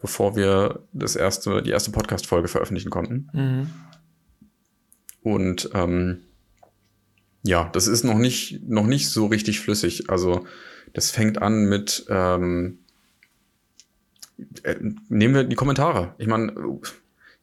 [0.00, 3.28] bevor wir das erste, die erste Podcast-Folge veröffentlichen konnten.
[3.32, 3.70] Mhm.
[5.22, 6.22] Und ähm,
[7.42, 10.10] ja, das ist noch nicht, noch nicht so richtig flüssig.
[10.10, 10.46] Also
[10.92, 12.78] das fängt an mit ähm,
[14.62, 14.76] äh,
[15.08, 16.14] nehmen wir die Kommentare.
[16.18, 16.52] Ich meine,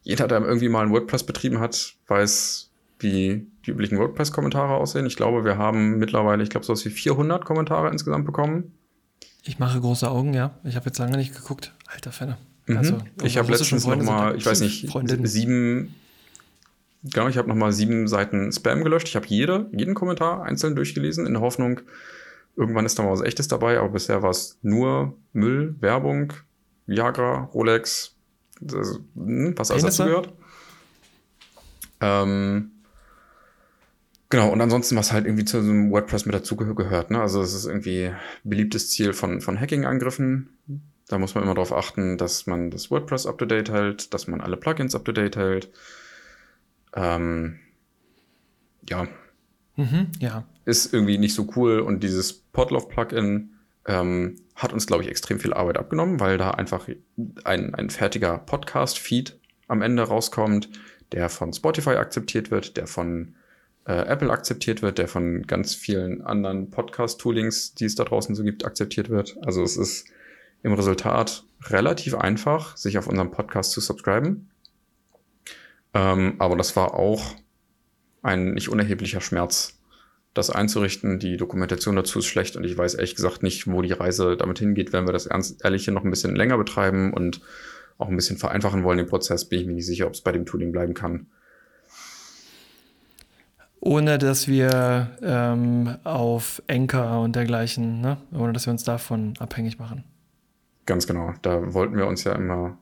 [0.04, 5.06] jeder, der irgendwie mal ein WordPress betrieben hat, weiß, wie die üblichen WordPress-Kommentare aussehen.
[5.06, 8.78] Ich glaube, wir haben mittlerweile, ich glaube, so was wie 400 Kommentare insgesamt bekommen.
[9.44, 10.52] Ich mache große Augen, ja.
[10.64, 11.74] Ich habe jetzt lange nicht geguckt.
[11.88, 12.38] Alter Fenne.
[12.66, 12.78] Mhm.
[12.78, 15.26] Also, ich habe letztens noch mal, ich weiß nicht, Freundinnen.
[15.26, 15.96] sieben,
[17.04, 19.10] genau, ich habe noch mal sieben Seiten Spam gelöscht.
[19.10, 21.82] Ich habe jede, jeden Kommentar einzeln durchgelesen, in der Hoffnung,
[22.56, 26.32] irgendwann ist da mal was Echtes dabei, aber bisher war es nur Müll, Werbung,
[26.86, 28.16] Viagra, Rolex,
[28.62, 30.34] das, hm, was alles dazu gehört.
[32.00, 32.72] Ähm,
[34.34, 37.12] Genau, und ansonsten, was halt irgendwie zu so WordPress mit dazu gehört.
[37.12, 37.22] Ne?
[37.22, 38.14] Also es ist irgendwie
[38.44, 40.50] beliebtes Ziel von, von Hacking-Angriffen.
[41.08, 44.58] Da muss man immer darauf achten, dass man das WordPress up-to-date hält, dass man alle
[44.58, 45.70] Plugins up-to-date hält.
[46.96, 47.60] Ähm,
[48.90, 49.08] ja.
[49.76, 50.46] Mhm, ja.
[50.66, 53.52] Ist irgendwie nicht so cool und dieses Podlove-Plugin
[53.86, 56.88] ähm, hat uns, glaube ich, extrem viel Arbeit abgenommen, weil da einfach
[57.44, 60.70] ein, ein fertiger Podcast-Feed am Ende rauskommt,
[61.12, 63.36] der von Spotify akzeptiert wird, der von
[63.86, 68.44] äh, Apple akzeptiert wird, der von ganz vielen anderen Podcast-Toolings, die es da draußen so
[68.44, 69.38] gibt, akzeptiert wird.
[69.42, 70.06] Also es ist
[70.62, 74.50] im Resultat relativ einfach, sich auf unserem Podcast zu subscriben.
[75.94, 77.36] Ähm, aber das war auch
[78.22, 79.80] ein nicht unerheblicher Schmerz,
[80.34, 81.20] das einzurichten.
[81.20, 84.60] Die Dokumentation dazu ist schlecht und ich weiß ehrlich gesagt nicht, wo die Reise damit
[84.60, 84.94] hingeht.
[84.94, 87.42] Wenn wir das ernst, ehrlich hier noch ein bisschen länger betreiben und
[87.98, 90.32] auch ein bisschen vereinfachen wollen, den Prozess, bin ich mir nicht sicher, ob es bei
[90.32, 91.28] dem Tooling bleiben kann.
[93.86, 98.16] Ohne dass wir ähm, auf Anchor und dergleichen, ne?
[98.32, 100.06] ohne dass wir uns davon abhängig machen.
[100.86, 101.34] Ganz genau.
[101.42, 102.78] Da wollten wir uns ja immer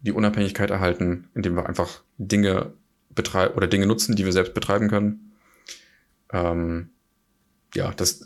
[0.00, 2.72] die Unabhängigkeit erhalten, indem wir einfach Dinge
[3.10, 5.32] betreiben oder Dinge nutzen, die wir selbst betreiben können.
[6.32, 6.88] Ähm,
[7.74, 8.22] ja, das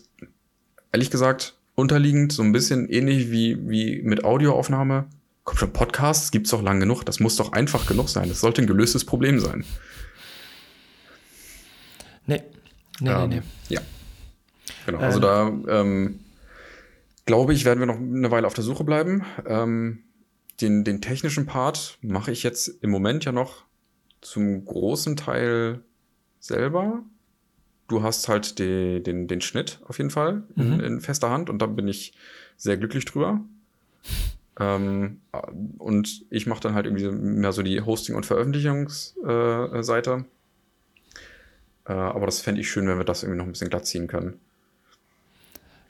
[0.93, 5.07] ehrlich gesagt unterliegend so ein bisschen ähnlich wie, wie mit Audioaufnahme.
[5.43, 7.03] Kommt schon, Podcasts gibt's doch lang genug.
[7.03, 8.29] Das muss doch einfach genug sein.
[8.29, 9.65] Das sollte ein gelöstes Problem sein.
[12.31, 12.43] Nee.
[13.01, 13.75] Nee, ähm, nee, nee.
[13.75, 13.81] Ja.
[14.87, 14.99] Genau.
[14.99, 15.65] Also ähm.
[15.67, 16.21] da ähm,
[17.27, 19.25] glaube ich, werden wir noch eine Weile auf der Suche bleiben.
[19.47, 20.01] Ähm,
[20.61, 23.65] den, den technischen Part mache ich jetzt im Moment ja noch
[24.21, 25.81] zum großen Teil
[26.39, 27.03] selber.
[27.89, 30.73] Du hast halt die, den, den Schnitt auf jeden Fall mhm.
[30.73, 32.15] in, in, fester Hand und da bin ich
[32.57, 33.41] sehr glücklich drüber.
[34.59, 35.21] Ähm,
[35.79, 40.11] und ich mache dann halt irgendwie mehr so die Hosting- und Veröffentlichungsseite.
[40.11, 40.25] Äh,
[41.91, 44.07] äh, aber das fände ich schön, wenn wir das irgendwie noch ein bisschen glatt ziehen
[44.07, 44.39] können.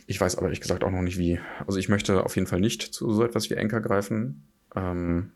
[0.07, 1.39] Ich weiß aber ehrlich gesagt auch noch nicht wie.
[1.67, 4.49] Also ich möchte auf jeden Fall nicht zu so etwas wie Anchor greifen.
[4.75, 5.33] Ähm,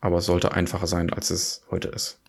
[0.00, 2.20] aber es sollte einfacher sein, als es heute ist.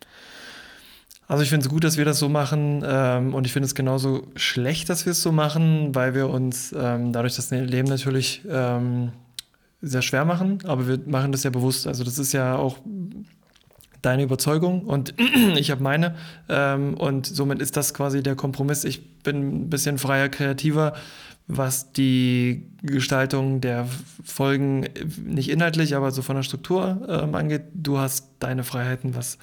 [1.28, 3.76] Also ich finde es gut, dass wir das so machen ähm, und ich finde es
[3.76, 8.44] genauso schlecht, dass wir es so machen, weil wir uns ähm, dadurch das Leben natürlich
[8.48, 9.14] ähm,
[9.82, 11.88] sehr schwer machen, aber wir machen das ja bewusst.
[11.88, 12.78] Also das ist ja auch
[14.06, 15.14] deine Überzeugung und
[15.58, 16.16] ich habe meine
[16.50, 18.84] ähm, und somit ist das quasi der Kompromiss.
[18.84, 20.94] Ich bin ein bisschen freier, kreativer,
[21.48, 23.88] was die Gestaltung der
[24.24, 24.88] Folgen
[25.24, 27.64] nicht inhaltlich, aber so von der Struktur ähm, angeht.
[27.74, 29.38] Du hast deine Freiheiten, was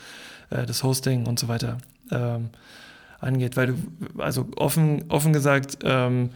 [0.50, 1.78] äh, das Hosting und so weiter
[2.10, 2.50] ähm,
[3.20, 3.74] angeht, weil du,
[4.18, 6.30] also offen, offen gesagt, ähm,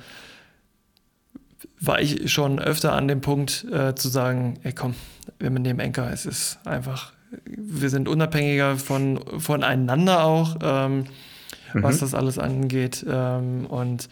[1.81, 4.95] war ich schon öfter an dem Punkt äh, zu sagen, ey komm,
[5.39, 7.13] wir nehmen Enker, es ist einfach,
[7.45, 11.83] wir sind unabhängiger von, voneinander auch, ähm, mhm.
[11.83, 14.09] was das alles angeht ähm, und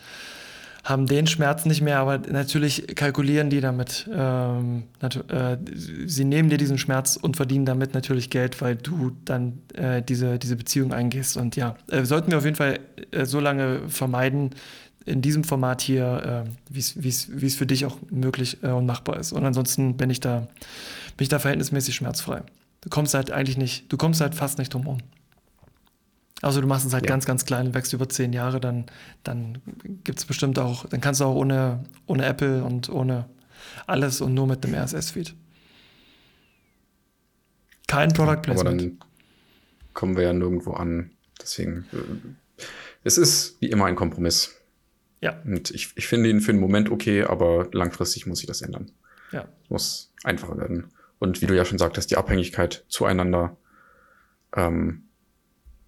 [0.85, 4.09] haben den Schmerz nicht mehr, aber natürlich kalkulieren die damit.
[4.12, 5.57] Ähm, äh,
[6.05, 10.39] sie nehmen dir diesen Schmerz und verdienen damit natürlich Geld, weil du dann äh, diese,
[10.39, 11.39] diese Beziehung eingehst.
[11.39, 12.81] Und ja, äh, sollten wir auf jeden Fall
[13.12, 14.51] äh, so lange vermeiden,
[15.07, 19.33] in diesem Format hier, äh, wie es für dich auch möglich äh, und machbar ist.
[19.33, 20.41] Und ansonsten bin ich da,
[21.16, 22.43] bin ich da verhältnismäßig schmerzfrei.
[22.85, 24.99] Du kommst halt eigentlich nicht, du kommst halt fast nicht drum herum.
[26.43, 27.09] Also du machst es halt ja.
[27.09, 28.85] ganz, ganz klein, wächst über zehn Jahre, dann,
[29.22, 29.62] dann
[30.05, 33.26] gibt es bestimmt auch, dann kannst du auch ohne, ohne Apple und ohne
[33.87, 35.35] alles und nur mit dem RSS-Feed.
[37.87, 38.68] Kein Product Placement.
[38.68, 38.99] Aber dann
[39.95, 41.12] kommen wir ja nirgendwo an.
[41.41, 42.62] Deswegen, äh,
[43.05, 44.55] es ist wie immer ein Kompromiss.
[45.22, 45.41] Ja.
[45.47, 48.91] Und ich, ich finde ihn für den Moment okay, aber langfristig muss sich das ändern.
[49.32, 49.49] Ja.
[49.70, 50.93] Muss einfacher werden.
[51.25, 53.57] Und wie du ja schon sagtest, die Abhängigkeit zueinander
[54.55, 55.05] ähm,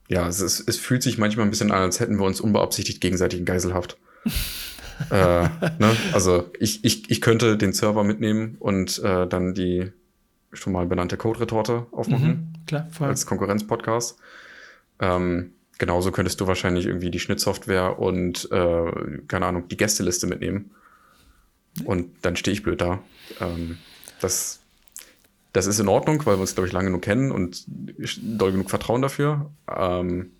[0.08, 3.00] ja, es, ist, es fühlt sich manchmal ein bisschen an, als hätten wir uns unbeabsichtigt
[3.00, 3.98] gegenseitig in Geiselhaft.
[5.10, 5.42] äh,
[5.78, 5.96] ne?
[6.12, 9.92] Also ich, ich, ich könnte den Server mitnehmen und äh, dann die
[10.52, 12.28] schon mal benannte Code-Retorte aufmachen.
[12.28, 13.08] Mhm, klar, voll.
[13.08, 14.16] Als Konkurrenz-Podcast.
[15.00, 20.70] Ähm, genauso könntest du wahrscheinlich irgendwie die Schnittsoftware und, äh, keine Ahnung, die Gästeliste mitnehmen.
[21.84, 23.00] Und dann stehe ich blöd da.
[23.40, 23.76] Ähm,
[24.20, 24.60] das
[25.56, 28.68] das ist in Ordnung, weil wir uns, glaube ich, lange genug kennen und doll genug
[28.68, 29.50] Vertrauen dafür.
[29.74, 30.32] Ähm,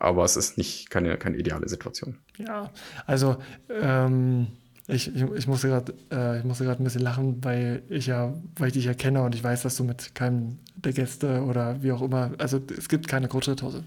[0.00, 2.18] aber es ist nicht keine, keine ideale Situation.
[2.36, 2.70] Ja,
[3.06, 3.36] also
[3.70, 4.48] ähm,
[4.88, 8.86] ich, ich, ich musste gerade äh, ein bisschen lachen, weil ich ja, weil ich dich
[8.86, 12.32] ja kenne und ich weiß, dass du mit keinem der Gäste oder wie auch immer,
[12.38, 13.84] also es gibt keine Kurzschritthose.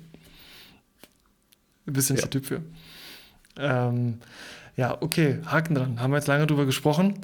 [1.86, 2.28] Bist nicht ja.
[2.28, 2.62] der Typ für.
[3.58, 4.20] Ähm,
[4.78, 6.00] ja, okay, Haken dran.
[6.00, 7.20] Haben wir jetzt lange drüber gesprochen.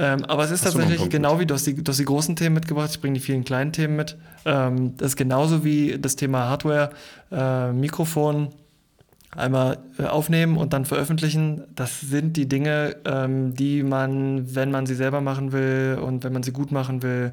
[0.00, 2.36] Ähm, aber es ist Hast tatsächlich genau wie du hast, die, du hast die großen
[2.36, 4.16] Themen mitgebracht, ich bringe die vielen kleinen Themen mit.
[4.44, 6.90] Ähm, das ist genauso wie das Thema Hardware,
[7.32, 8.50] äh, Mikrofon
[9.36, 11.64] einmal äh, aufnehmen und dann veröffentlichen.
[11.74, 16.32] Das sind die Dinge, ähm, die man, wenn man sie selber machen will und wenn
[16.32, 17.32] man sie gut machen will,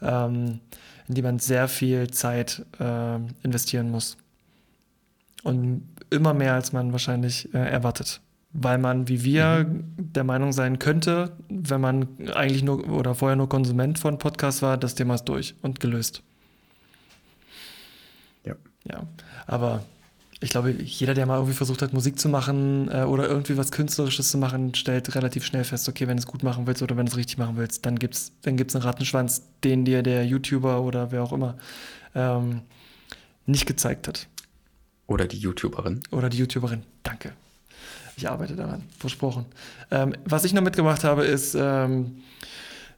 [0.00, 0.60] ähm,
[1.08, 4.16] in die man sehr viel Zeit äh, investieren muss.
[5.42, 8.22] Und immer mehr, als man wahrscheinlich äh, erwartet
[8.52, 10.12] weil man wie wir mhm.
[10.12, 14.76] der Meinung sein könnte, wenn man eigentlich nur oder vorher nur Konsument von Podcasts war,
[14.76, 16.22] das Thema ist durch und gelöst.
[18.44, 18.54] Ja.
[18.84, 19.06] Ja,
[19.46, 19.84] aber
[20.40, 23.70] ich glaube, jeder, der mal irgendwie versucht hat, Musik zu machen äh, oder irgendwie was
[23.70, 26.96] Künstlerisches zu machen, stellt relativ schnell fest, okay, wenn du es gut machen willst oder
[26.96, 30.02] wenn du es richtig machen willst, dann gibt es dann gibt's einen Rattenschwanz, den dir
[30.02, 31.56] der YouTuber oder wer auch immer
[32.14, 32.62] ähm,
[33.46, 34.28] nicht gezeigt hat.
[35.06, 36.00] Oder die YouTuberin.
[36.10, 37.32] Oder die YouTuberin, danke.
[38.22, 39.46] Ich arbeite daran, versprochen.
[39.90, 42.18] Ähm, was ich noch mitgebracht habe, ist ähm,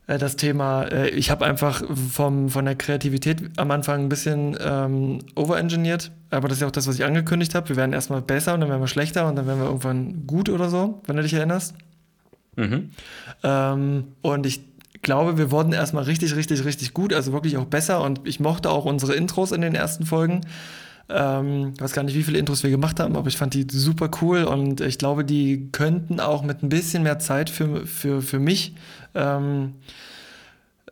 [0.06, 4.54] äh, das Thema, äh, ich habe einfach vom, von der Kreativität am Anfang ein bisschen
[4.60, 7.70] ähm, overengineert, aber das ist ja auch das, was ich angekündigt habe.
[7.70, 10.50] Wir werden erstmal besser und dann werden wir schlechter und dann werden wir irgendwann gut
[10.50, 11.74] oder so, wenn du dich erinnerst.
[12.56, 12.90] Mhm.
[13.42, 14.60] Ähm, und ich
[15.00, 18.68] glaube, wir wurden erstmal richtig, richtig, richtig gut, also wirklich auch besser und ich mochte
[18.68, 20.42] auch unsere Intros in den ersten Folgen.
[21.08, 23.66] Ähm, ich weiß gar nicht, wie viele Intros wir gemacht haben, aber ich fand die
[23.70, 28.22] super cool und ich glaube, die könnten auch mit ein bisschen mehr Zeit für, für,
[28.22, 28.74] für mich,
[29.14, 29.74] ähm,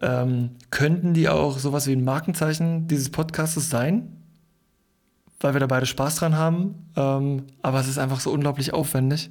[0.01, 4.17] ähm, könnten die auch sowas wie ein Markenzeichen dieses Podcastes sein,
[5.41, 6.75] weil wir da beide Spaß dran haben.
[6.97, 9.31] Ähm, aber es ist einfach so unglaublich aufwendig.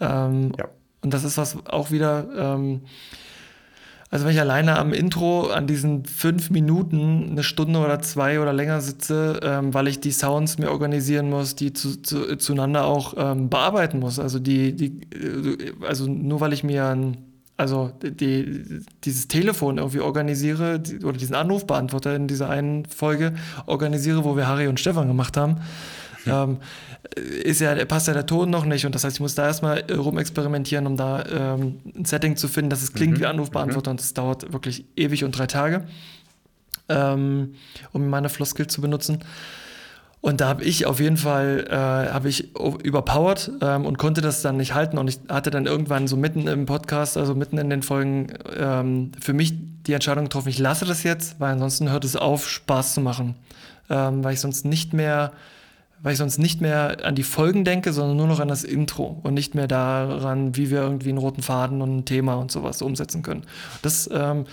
[0.00, 0.68] Ähm, ja.
[1.02, 2.82] Und das ist was auch wieder ähm,
[4.10, 8.52] also wenn ich alleine am Intro an diesen fünf Minuten eine Stunde oder zwei oder
[8.52, 13.14] länger sitze, ähm, weil ich die Sounds mir organisieren muss, die zu, zu, zueinander auch
[13.16, 14.18] ähm, bearbeiten muss.
[14.18, 17.18] Also die, die, äh, also nur weil ich mir ein,
[17.56, 23.34] also die, dieses Telefon irgendwie organisiere die, oder diesen Anrufbeantworter in dieser einen Folge
[23.66, 25.58] organisiere, wo wir Harry und Stefan gemacht haben,
[26.26, 26.58] ähm,
[27.42, 28.86] ist ja, passt ja der Ton noch nicht.
[28.86, 32.48] Und das heißt, ich muss da erstmal äh, rumexperimentieren, um da ähm, ein Setting zu
[32.48, 33.20] finden, dass es klingt mhm.
[33.20, 33.90] wie Anrufbeantworter.
[33.90, 33.94] Mhm.
[33.94, 35.84] Und das dauert wirklich ewig und drei Tage,
[36.88, 37.54] ähm,
[37.92, 39.20] um meine Floskel zu benutzen.
[40.22, 44.42] Und da habe ich auf jeden Fall äh, habe ich überpowered ähm, und konnte das
[44.42, 44.98] dann nicht halten.
[44.98, 49.12] Und ich hatte dann irgendwann so mitten im Podcast, also mitten in den Folgen, ähm,
[49.18, 49.54] für mich
[49.86, 53.34] die Entscheidung getroffen, ich lasse das jetzt, weil ansonsten hört es auf, Spaß zu machen.
[53.88, 55.32] Ähm, weil ich sonst nicht mehr
[56.02, 59.20] weil ich sonst nicht mehr an die Folgen denke, sondern nur noch an das Intro
[59.22, 62.80] und nicht mehr daran, wie wir irgendwie einen roten Faden und ein Thema und sowas
[62.82, 63.44] umsetzen können.
[63.82, 64.44] Das, ähm,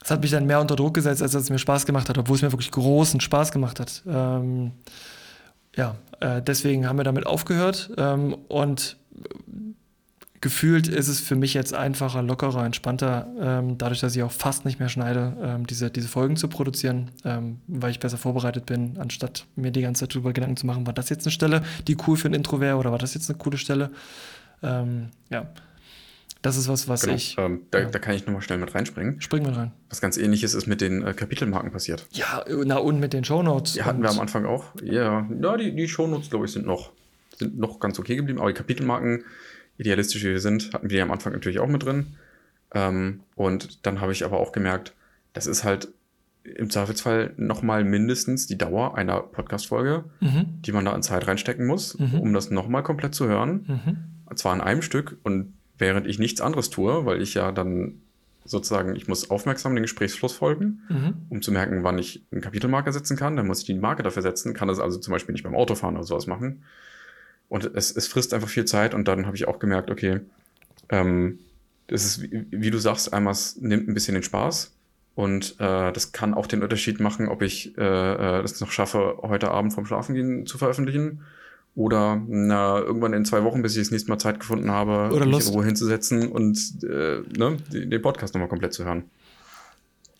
[0.00, 2.36] das hat mich dann mehr unter Druck gesetzt, als es mir Spaß gemacht hat, obwohl
[2.36, 4.02] es mir wirklich großen Spaß gemacht hat.
[4.06, 4.72] Ähm,
[5.76, 8.96] ja, äh, deswegen haben wir damit aufgehört ähm, und
[10.40, 14.64] gefühlt ist es für mich jetzt einfacher, lockerer, entspannter, ähm, dadurch, dass ich auch fast
[14.64, 18.96] nicht mehr schneide, ähm, diese, diese Folgen zu produzieren, ähm, weil ich besser vorbereitet bin,
[18.98, 21.96] anstatt mir die ganze Zeit darüber Gedanken zu machen, war das jetzt eine Stelle, die
[22.06, 23.90] cool für ein Intro wäre oder war das jetzt eine coole Stelle?
[24.62, 25.46] Ähm, ja.
[26.42, 27.16] Das ist was, was genau.
[27.16, 27.36] ich.
[27.36, 27.90] Ähm, da, ja.
[27.90, 29.20] da, kann ich nochmal schnell mit reinspringen.
[29.20, 29.72] Springen wir rein.
[29.90, 32.06] Was ganz ähnliches ist mit den äh, Kapitelmarken passiert.
[32.12, 33.74] Ja, na und mit den Shownotes.
[33.74, 34.64] Die hatten wir am Anfang auch.
[34.82, 36.92] Ja, ja die, die Shownotes, glaube ich, sind noch,
[37.36, 39.24] sind noch ganz okay geblieben, aber die Kapitelmarken
[39.80, 42.14] idealistisch wie wir sind, hatten wir am Anfang natürlich auch mit drin.
[42.74, 44.94] Ähm, und dann habe ich aber auch gemerkt,
[45.32, 45.88] das ist halt
[46.44, 50.60] im Zweifelsfall nochmal mindestens die Dauer einer Podcast-Folge, mhm.
[50.62, 52.20] die man da an Zeit reinstecken muss, mhm.
[52.20, 53.64] um das nochmal komplett zu hören.
[53.66, 54.36] Mhm.
[54.36, 57.94] Zwar in einem Stück und während ich nichts anderes tue, weil ich ja dann
[58.44, 61.14] sozusagen, ich muss aufmerksam den Gesprächsfluss folgen, mhm.
[61.30, 63.36] um zu merken, wann ich einen Kapitelmarker setzen kann.
[63.36, 65.96] Dann muss ich die Marke dafür setzen, kann das also zum Beispiel nicht beim Autofahren
[65.96, 66.62] oder sowas machen.
[67.50, 70.20] Und es, es frisst einfach viel Zeit und dann habe ich auch gemerkt, okay,
[70.88, 71.40] ähm,
[71.88, 74.72] das ist, wie, wie, du sagst, einmal es nimmt ein bisschen den Spaß
[75.16, 79.18] und äh, das kann auch den Unterschied machen, ob ich äh, äh das noch schaffe,
[79.22, 81.22] heute Abend vom Schlafengehen zu veröffentlichen
[81.74, 85.26] oder na, irgendwann in zwei Wochen, bis ich das nächste Mal Zeit gefunden habe, oder
[85.26, 89.04] mich in Ruhe hinzusetzen und äh, ne, den Podcast nochmal komplett zu hören.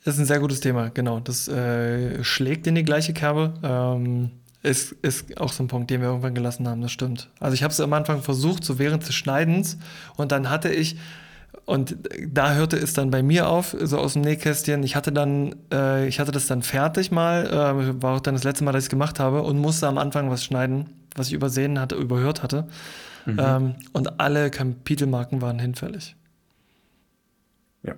[0.05, 1.21] Das ist ein sehr gutes Thema, genau.
[1.21, 3.55] Das äh, schlägt in die gleiche Kerbe.
[3.63, 4.31] Ähm,
[4.63, 7.31] ist, ist auch so ein Punkt, den wir irgendwann gelassen haben, das stimmt.
[7.41, 9.79] Also ich habe es am Anfang versucht, so während des Schneidens
[10.17, 10.99] und dann hatte ich,
[11.65, 11.97] und
[12.29, 16.07] da hörte es dann bei mir auf, so aus dem Nähkästchen, ich hatte dann, äh,
[16.09, 18.87] ich hatte das dann fertig mal, äh, war auch dann das letzte Mal, dass ich
[18.87, 22.69] es gemacht habe und musste am Anfang was schneiden, was ich übersehen hatte, überhört hatte.
[23.25, 23.39] Mhm.
[23.41, 26.17] Ähm, und alle Kapitelmarken waren hinfällig.
[27.83, 27.95] Ja.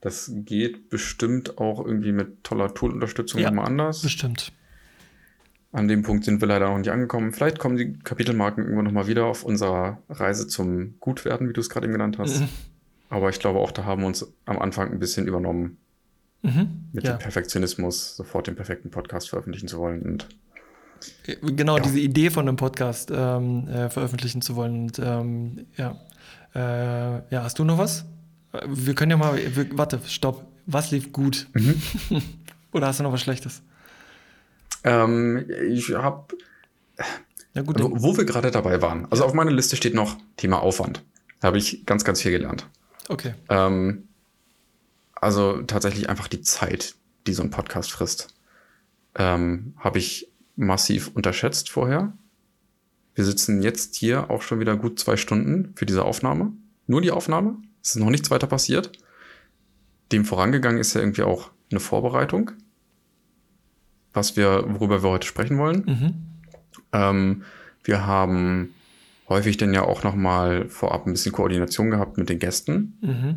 [0.00, 4.02] Das geht bestimmt auch irgendwie mit toller Toolunterstützung ja, nochmal anders.
[4.02, 4.52] Bestimmt.
[5.70, 7.32] An dem Punkt sind wir leider noch nicht angekommen.
[7.32, 11.68] Vielleicht kommen die Kapitelmarken irgendwann nochmal wieder auf unserer Reise zum Gutwerden, wie du es
[11.68, 12.40] gerade eben genannt hast.
[12.40, 12.48] Mhm.
[13.10, 15.78] Aber ich glaube auch, da haben wir uns am Anfang ein bisschen übernommen.
[16.42, 17.14] Mhm, mit ja.
[17.14, 20.02] dem Perfektionismus, sofort den perfekten Podcast veröffentlichen zu wollen.
[20.02, 20.28] Und
[21.26, 21.82] äh, genau, ja.
[21.82, 24.84] diese Idee von einem Podcast ähm, äh, veröffentlichen zu wollen.
[24.84, 26.00] Und, ähm, ja.
[26.54, 28.04] Äh, ja, hast du noch was?
[28.66, 30.46] Wir können ja mal, wir, warte, stopp.
[30.66, 31.48] Was lief gut?
[31.54, 31.82] Mhm.
[32.72, 33.62] Oder hast du noch was Schlechtes?
[34.84, 36.36] Ähm, ich habe,
[37.54, 39.06] also, wo wir gerade dabei waren.
[39.10, 41.04] Also auf meiner Liste steht noch Thema Aufwand.
[41.40, 42.66] Da habe ich ganz, ganz viel gelernt.
[43.08, 43.34] Okay.
[43.48, 44.08] Ähm,
[45.14, 46.94] also tatsächlich einfach die Zeit,
[47.26, 48.28] die so ein Podcast frisst,
[49.14, 52.12] ähm, habe ich massiv unterschätzt vorher.
[53.14, 56.52] Wir sitzen jetzt hier auch schon wieder gut zwei Stunden für diese Aufnahme.
[56.86, 57.56] Nur die Aufnahme.
[57.82, 58.92] Es ist noch nichts weiter passiert.
[60.12, 62.52] Dem vorangegangen ist ja irgendwie auch eine Vorbereitung,
[64.18, 65.84] was wir, worüber wir heute sprechen wollen.
[65.86, 66.14] Mhm.
[66.92, 67.42] Ähm,
[67.84, 68.74] wir haben
[69.28, 72.98] häufig dann ja auch nochmal vorab ein bisschen Koordination gehabt mit den Gästen.
[73.00, 73.36] Mhm.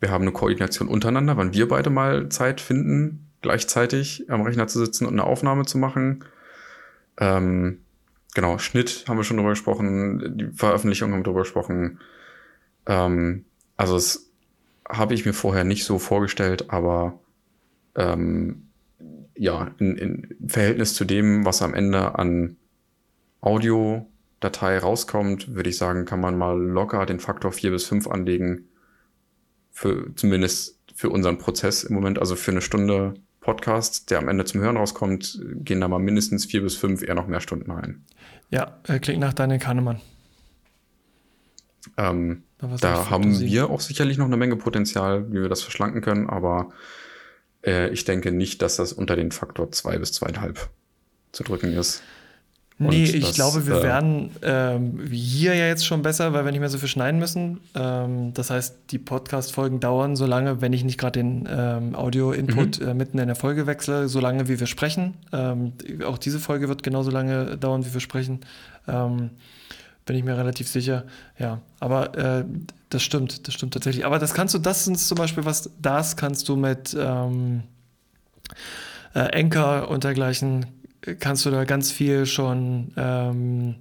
[0.00, 4.78] Wir haben eine Koordination untereinander, wann wir beide mal Zeit finden, gleichzeitig am Rechner zu
[4.78, 6.24] sitzen und eine Aufnahme zu machen.
[7.18, 7.78] Ähm,
[8.34, 11.98] genau, Schnitt haben wir schon drüber gesprochen, die Veröffentlichung haben wir drüber gesprochen.
[12.86, 13.44] Ähm,
[13.76, 14.30] also das
[14.88, 17.18] habe ich mir vorher nicht so vorgestellt, aber
[17.94, 18.65] ähm,
[19.36, 22.56] ja, in, in Verhältnis zu dem, was am Ende an
[23.40, 28.68] Audiodatei rauskommt, würde ich sagen, kann man mal locker den Faktor 4 bis 5 anlegen.
[29.70, 34.44] Für, zumindest für unseren Prozess im Moment, also für eine Stunde Podcast, der am Ende
[34.44, 38.04] zum Hören rauskommt, gehen da mal mindestens vier bis fünf, eher noch mehr Stunden rein.
[38.50, 40.00] Ja, äh, klingt nach Daniel Kahnemann.
[41.96, 46.28] Ähm, da haben wir auch sicherlich noch eine Menge Potenzial, wie wir das verschlanken können,
[46.28, 46.72] aber
[47.66, 50.68] äh, ich denke nicht, dass das unter den Faktor zwei bis zweieinhalb
[51.32, 52.02] zu drücken ist.
[52.78, 56.52] Nee, ich das, glaube, wir äh, werden ähm, hier ja jetzt schon besser, weil wir
[56.52, 57.60] nicht mehr so viel schneiden müssen.
[57.74, 62.80] Ähm, das heißt, die Podcast-Folgen dauern so lange, wenn ich nicht gerade den ähm, Audio-Input
[62.80, 62.88] mhm.
[62.88, 65.14] äh, mitten in der Folge wechsle, so lange wie wir sprechen.
[65.32, 65.72] Ähm,
[66.04, 68.40] auch diese Folge wird genauso lange dauern, wie wir sprechen.
[68.86, 69.30] Ähm,
[70.04, 71.04] bin ich mir relativ sicher.
[71.38, 72.44] Ja, aber äh,
[72.90, 74.06] das stimmt, das stimmt tatsächlich.
[74.06, 77.64] Aber das kannst du, das ist zum Beispiel was, das kannst du mit ähm,
[79.14, 80.66] äh, Anchor und dergleichen
[81.20, 83.76] kannst du da ganz viel schon ähm,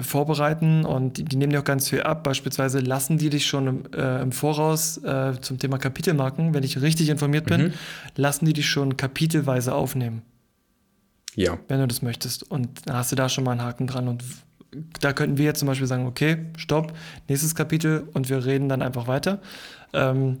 [0.00, 2.24] vorbereiten und die, die, nehmen dir auch ganz viel ab.
[2.24, 6.80] Beispielsweise lassen die dich schon im, äh, im Voraus äh, zum Thema Kapitelmarken, wenn ich
[6.80, 7.72] richtig informiert bin, mhm.
[8.16, 10.22] lassen die dich schon kapitelweise aufnehmen.
[11.34, 11.58] Ja.
[11.68, 12.48] Wenn du das möchtest.
[12.50, 14.08] Und dann hast du da schon mal einen Haken dran.
[14.08, 14.24] Und
[15.00, 16.92] da könnten wir jetzt zum Beispiel sagen, okay, stopp,
[17.28, 19.40] nächstes Kapitel und wir reden dann einfach weiter.
[19.92, 20.38] Ähm,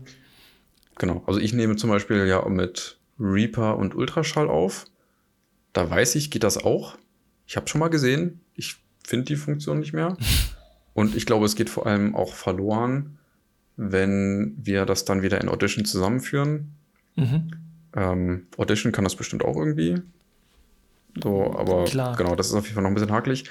[0.98, 4.86] genau, also ich nehme zum Beispiel ja mit Reaper und Ultraschall auf.
[5.72, 6.96] Da weiß ich, geht das auch.
[7.46, 8.40] Ich habe schon mal gesehen.
[8.54, 10.16] Ich finde die Funktion nicht mehr.
[10.94, 13.18] Und ich glaube, es geht vor allem auch verloren,
[13.76, 16.72] wenn wir das dann wieder in Audition zusammenführen.
[17.16, 17.50] Mhm.
[17.96, 20.00] Ähm, Audition kann das bestimmt auch irgendwie.
[21.20, 22.16] So, aber Klar.
[22.16, 23.44] genau, das ist auf jeden Fall noch ein bisschen hakelig.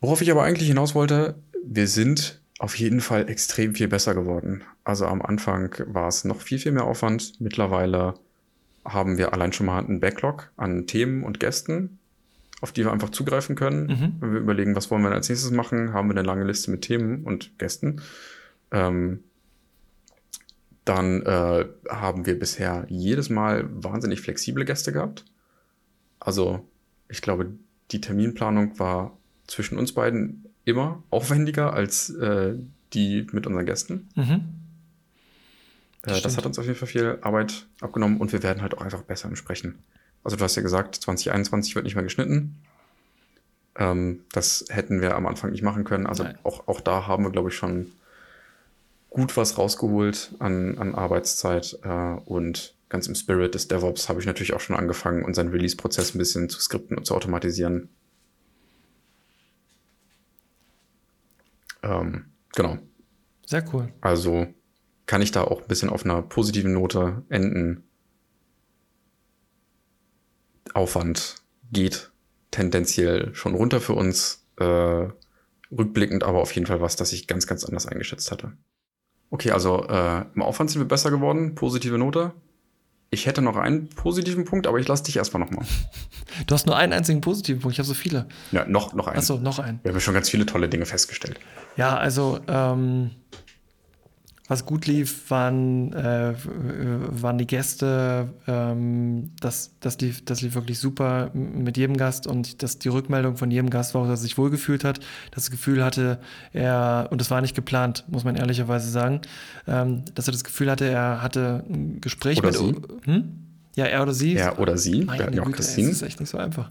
[0.00, 4.62] Worauf ich aber eigentlich hinaus wollte, wir sind auf jeden Fall extrem viel besser geworden.
[4.84, 7.40] Also am Anfang war es noch viel, viel mehr Aufwand.
[7.40, 8.14] Mittlerweile
[8.84, 11.98] haben wir allein schon mal einen Backlog an Themen und Gästen,
[12.60, 13.86] auf die wir einfach zugreifen können.
[13.86, 14.16] Mhm.
[14.20, 16.82] Wenn wir überlegen, was wollen wir als nächstes machen, haben wir eine lange Liste mit
[16.82, 18.02] Themen und Gästen.
[18.70, 19.24] Ähm,
[20.84, 25.24] dann äh, haben wir bisher jedes Mal wahnsinnig flexible Gäste gehabt.
[26.18, 26.68] Also
[27.08, 27.52] ich glaube,
[27.90, 29.16] die Terminplanung war
[29.50, 32.54] zwischen uns beiden immer aufwendiger als äh,
[32.92, 34.08] die mit unseren Gästen.
[34.14, 34.44] Mhm.
[36.02, 38.80] Das, das, hat uns auf jeden Fall viel Arbeit abgenommen und wir werden halt auch
[38.80, 39.80] einfach besser im Sprechen.
[40.24, 42.56] Also du hast ja gesagt, 2021 wird nicht mehr geschnitten.
[43.76, 46.06] Ähm, das hätten wir am Anfang nicht machen können.
[46.06, 47.92] Also auch, auch da haben wir, glaube ich, schon
[49.10, 51.78] gut was rausgeholt an, an Arbeitszeit.
[51.82, 56.14] Äh, und ganz im Spirit des DevOps habe ich natürlich auch schon angefangen, unseren Release-Prozess
[56.14, 57.88] ein bisschen zu skripten und zu automatisieren.
[61.82, 62.78] Ähm, genau.
[63.46, 63.92] Sehr cool.
[64.00, 64.46] Also
[65.06, 67.84] kann ich da auch ein bisschen auf einer positiven Note enden.
[70.72, 71.36] Aufwand
[71.72, 72.12] geht
[72.50, 74.46] tendenziell schon runter für uns.
[74.56, 75.08] Äh,
[75.72, 78.52] rückblickend aber auf jeden Fall was, das ich ganz, ganz anders eingeschätzt hatte.
[79.30, 81.54] Okay, also äh, im Aufwand sind wir besser geworden.
[81.54, 82.32] Positive Note.
[83.12, 85.66] Ich hätte noch einen positiven Punkt, aber ich lasse dich erstmal nochmal.
[86.46, 88.28] Du hast nur einen einzigen positiven Punkt, ich habe so viele.
[88.52, 89.18] Ja, noch, noch einen.
[89.18, 89.80] Achso, noch einen.
[89.82, 91.40] Wir haben schon ganz viele tolle Dinge festgestellt.
[91.76, 93.10] Ja, also ähm,
[94.50, 98.30] was gut lief, waren, äh, waren die Gäste.
[98.48, 103.36] Ähm, das, das, lief, das lief wirklich super mit jedem Gast und das, die Rückmeldung
[103.36, 104.98] von jedem Gast war auch, dass er sich wohlgefühlt hat,
[105.30, 106.18] das Gefühl hatte,
[106.52, 109.20] er, und das war nicht geplant, muss man ehrlicherweise sagen,
[109.68, 112.56] ähm, dass er das Gefühl hatte, er hatte ein Gespräch oder mit.
[112.58, 112.74] Sie?
[113.04, 113.32] Hm?
[113.76, 114.34] Ja, er oder sie.
[114.34, 115.04] Er oder sie.
[115.04, 115.90] Meine Wir hatten ja auch Christine.
[115.90, 116.70] Das ist echt nicht so einfach.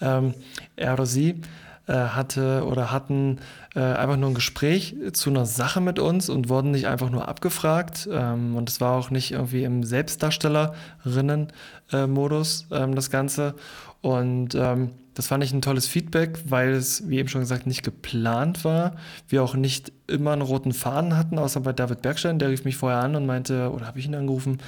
[0.00, 0.32] Ähm,
[0.76, 1.40] er oder sie
[1.88, 3.38] äh, hatte oder hatten
[3.76, 7.28] äh, einfach nur ein Gespräch zu einer Sache mit uns und wurden nicht einfach nur
[7.28, 8.08] abgefragt.
[8.10, 13.54] Ähm, und es war auch nicht irgendwie im Selbstdarstellerinnen-Modus ähm, das Ganze.
[14.00, 17.82] Und ähm, das fand ich ein tolles Feedback, weil es, wie eben schon gesagt, nicht
[17.82, 18.96] geplant war.
[19.28, 22.38] Wir auch nicht immer einen roten Faden hatten, außer bei David Bergstein.
[22.38, 24.58] Der rief mich vorher an und meinte, oder habe ich ihn angerufen,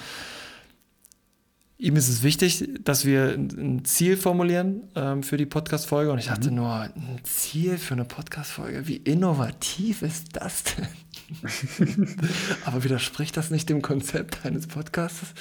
[1.78, 6.10] ihm ist es wichtig, dass wir ein Ziel formulieren ähm, für die Podcast-Folge.
[6.10, 6.56] Und ich dachte mhm.
[6.56, 10.88] nur, ein Ziel für eine Podcast-Folge, wie innovativ ist das denn?
[12.64, 15.34] Aber widerspricht das nicht dem Konzept eines Podcasts?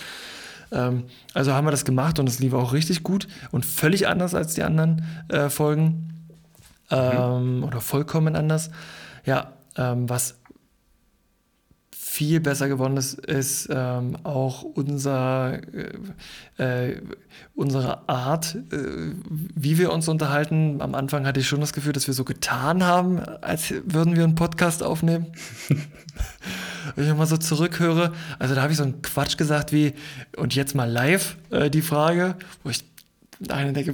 [0.71, 4.35] Ähm, also haben wir das gemacht und es lief auch richtig gut und völlig anders
[4.35, 6.13] als die anderen äh, Folgen.
[6.91, 7.63] Ähm, mhm.
[7.63, 8.69] Oder vollkommen anders.
[9.25, 10.35] Ja, ähm, was
[12.17, 15.59] viel besser geworden ist, ist ähm, auch unser,
[16.57, 17.01] äh, äh,
[17.53, 19.13] unsere Art, äh,
[19.55, 20.81] wie wir uns unterhalten.
[20.81, 24.23] Am Anfang hatte ich schon das Gefühl, dass wir so getan haben, als würden wir
[24.23, 25.27] einen Podcast aufnehmen.
[26.95, 29.93] Wenn ich mal so zurückhöre, also da habe ich so einen Quatsch gesagt wie,
[30.37, 32.83] und jetzt mal live äh, die Frage, wo ich
[33.49, 33.93] eine denke,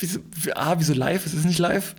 [0.00, 0.20] wieso,
[0.54, 1.24] ah, wieso live?
[1.24, 1.94] Es ist nicht live.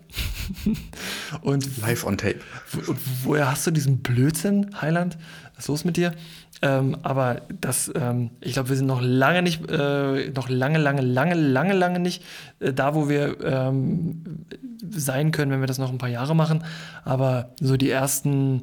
[1.41, 2.39] und live on tape.
[2.87, 5.17] Und woher hast du diesen Blödsinn, Heiland?
[5.55, 6.13] Was ist los mit dir?
[6.61, 11.01] Ähm, aber das, ähm, ich glaube, wir sind noch lange nicht, äh, noch lange, lange,
[11.01, 12.23] lange, lange, lange nicht
[12.59, 14.45] äh, da, wo wir ähm,
[14.89, 16.63] sein können, wenn wir das noch ein paar Jahre machen.
[17.03, 18.61] Aber so die ersten,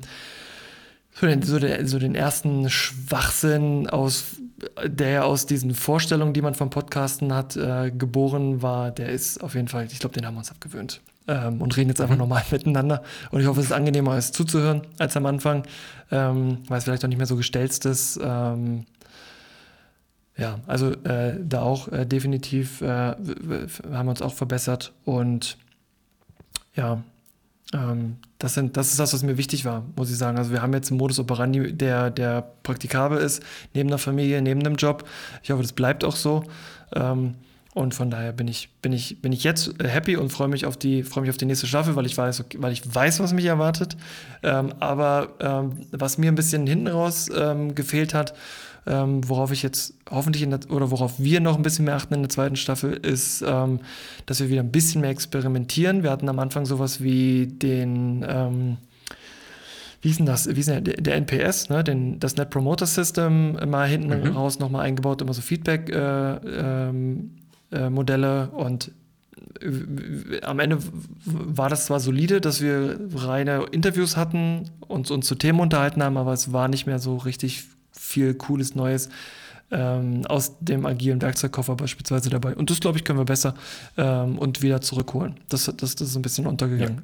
[1.13, 4.37] so den, so, der, so den ersten Schwachsinn aus
[4.85, 9.55] der aus diesen Vorstellungen, die man vom Podcasten hat, äh, geboren war, der ist auf
[9.55, 11.01] jeden Fall, ich glaube, den haben wir uns abgewöhnt.
[11.29, 12.21] Ähm, und reden jetzt einfach mhm.
[12.21, 13.03] normal miteinander.
[13.31, 15.65] Und ich hoffe, es ist angenehmer, als zuzuhören als am Anfang,
[16.11, 18.19] ähm, weil es vielleicht auch nicht mehr so gestelzt ist.
[18.23, 18.87] Ähm,
[20.37, 25.59] ja, also äh, da auch äh, definitiv äh, haben wir uns auch verbessert und
[26.75, 27.03] ja,
[27.73, 30.39] ähm, das, sind, das ist das, was mir wichtig war, muss ich sagen.
[30.39, 33.43] Also wir haben jetzt einen Modus operandi, der, der praktikabel ist,
[33.75, 35.07] neben der Familie, neben dem Job.
[35.43, 36.45] Ich hoffe, das bleibt auch so.
[36.95, 37.35] Ähm,
[37.73, 40.77] und von daher bin ich, bin ich, bin ich jetzt happy und freue mich auf
[40.77, 43.45] die, freue mich auf die nächste Staffel, weil ich weiß, weil ich weiß, was mich
[43.45, 43.97] erwartet.
[44.43, 48.35] Ähm, aber ähm, was mir ein bisschen hinten raus ähm, gefehlt hat,
[48.87, 52.23] ähm, worauf ich jetzt hoffentlich der, oder worauf wir noch ein bisschen mehr achten in
[52.23, 53.79] der zweiten Staffel, ist, ähm,
[54.27, 56.03] dass wir wieder ein bisschen mehr experimentieren.
[56.03, 58.79] Wir hatten am Anfang sowas wie den ähm,
[60.03, 60.49] wie ist denn das?
[60.49, 61.85] Wie ist denn der, der NPS, ne?
[61.85, 64.37] Den, das Net Promoter System mal hinten mhm.
[64.37, 67.40] raus nochmal eingebaut, immer so Feedback-Modelle äh,
[67.71, 68.93] äh, und
[69.61, 70.79] äh, am Ende
[71.25, 76.17] war das zwar solide, dass wir reine Interviews hatten und uns zu Themen unterhalten haben,
[76.17, 79.09] aber es war nicht mehr so richtig viel cooles Neues
[79.71, 82.55] ähm, aus dem agilen Werkzeugkoffer beispielsweise dabei.
[82.57, 83.55] Und das, glaube ich, können wir besser
[83.97, 85.37] ähm, und wieder zurückholen.
[85.49, 86.97] Das, das, das ist ein bisschen untergegangen.
[86.97, 87.03] Ja.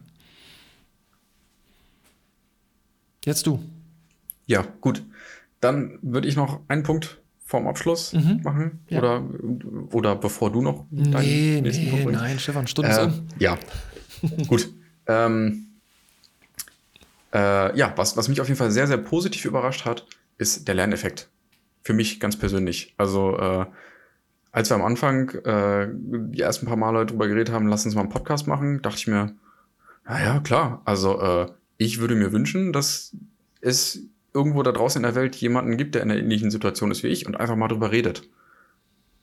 [3.27, 3.61] Jetzt du.
[4.47, 5.03] Ja, gut.
[5.61, 8.41] Dann würde ich noch einen Punkt vorm Abschluss mhm.
[8.43, 8.81] machen.
[8.89, 8.99] Ja.
[8.99, 9.25] Oder,
[9.93, 12.05] oder bevor du noch nee, nächsten nee.
[12.05, 12.91] Nein, Stefan, Stunde
[13.39, 13.57] äh, Ja,
[14.49, 14.69] gut.
[15.07, 15.69] Ähm,
[17.33, 20.07] äh, ja, was, was mich auf jeden Fall sehr, sehr positiv überrascht hat,
[20.39, 21.29] ist der Lerneffekt.
[21.83, 22.95] Für mich ganz persönlich.
[22.97, 23.67] Also, äh,
[24.51, 28.01] als wir am Anfang äh, die ersten paar Male drüber geredet haben, lass uns mal
[28.01, 29.37] einen Podcast machen, dachte ich mir,
[30.05, 30.83] naja, klar.
[30.85, 33.15] Also, äh, ich würde mir wünschen, dass
[33.61, 34.01] es
[34.37, 37.09] irgendwo da draußen in der Welt jemanden gibt, der in einer ähnlichen Situation ist wie
[37.09, 38.29] ich und einfach mal drüber redet.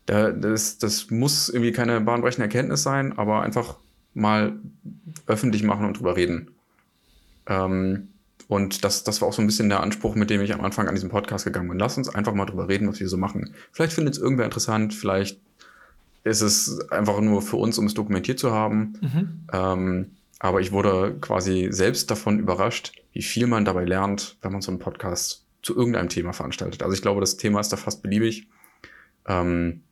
[0.06, 3.78] Das, das muss irgendwie keine bahnbrechende Erkenntnis sein, aber einfach
[4.14, 4.54] mal
[5.28, 6.52] öffentlich machen und drüber reden.
[7.48, 8.10] Ähm,
[8.48, 10.88] und das, das war auch so ein bisschen der Anspruch, mit dem ich am Anfang
[10.88, 11.80] an diesem Podcast gegangen bin.
[11.80, 13.54] Lass uns einfach mal drüber reden, was wir so machen.
[13.72, 15.40] Vielleicht findet es irgendwer interessant, vielleicht
[16.26, 18.94] ist es einfach nur für uns, um es dokumentiert zu haben.
[19.02, 19.40] Mhm.
[19.52, 24.62] Ähm, aber ich wurde quasi selbst davon überrascht, wie viel man dabei lernt, wenn man
[24.62, 26.84] so einen Podcast zu irgendeinem Thema veranstaltet.
[26.84, 28.48] Also ich glaube, das Thema ist da fast beliebig.
[29.28, 29.84] Ähm,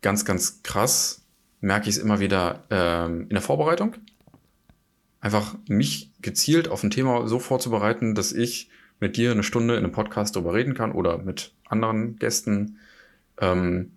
[0.00, 1.26] ganz, ganz krass
[1.60, 3.96] merke ich es immer wieder ähm, in der Vorbereitung
[5.22, 8.68] einfach mich gezielt auf ein Thema so vorzubereiten, dass ich
[9.00, 12.78] mit dir eine Stunde in einem Podcast darüber reden kann oder mit anderen Gästen,
[13.40, 13.92] ähm,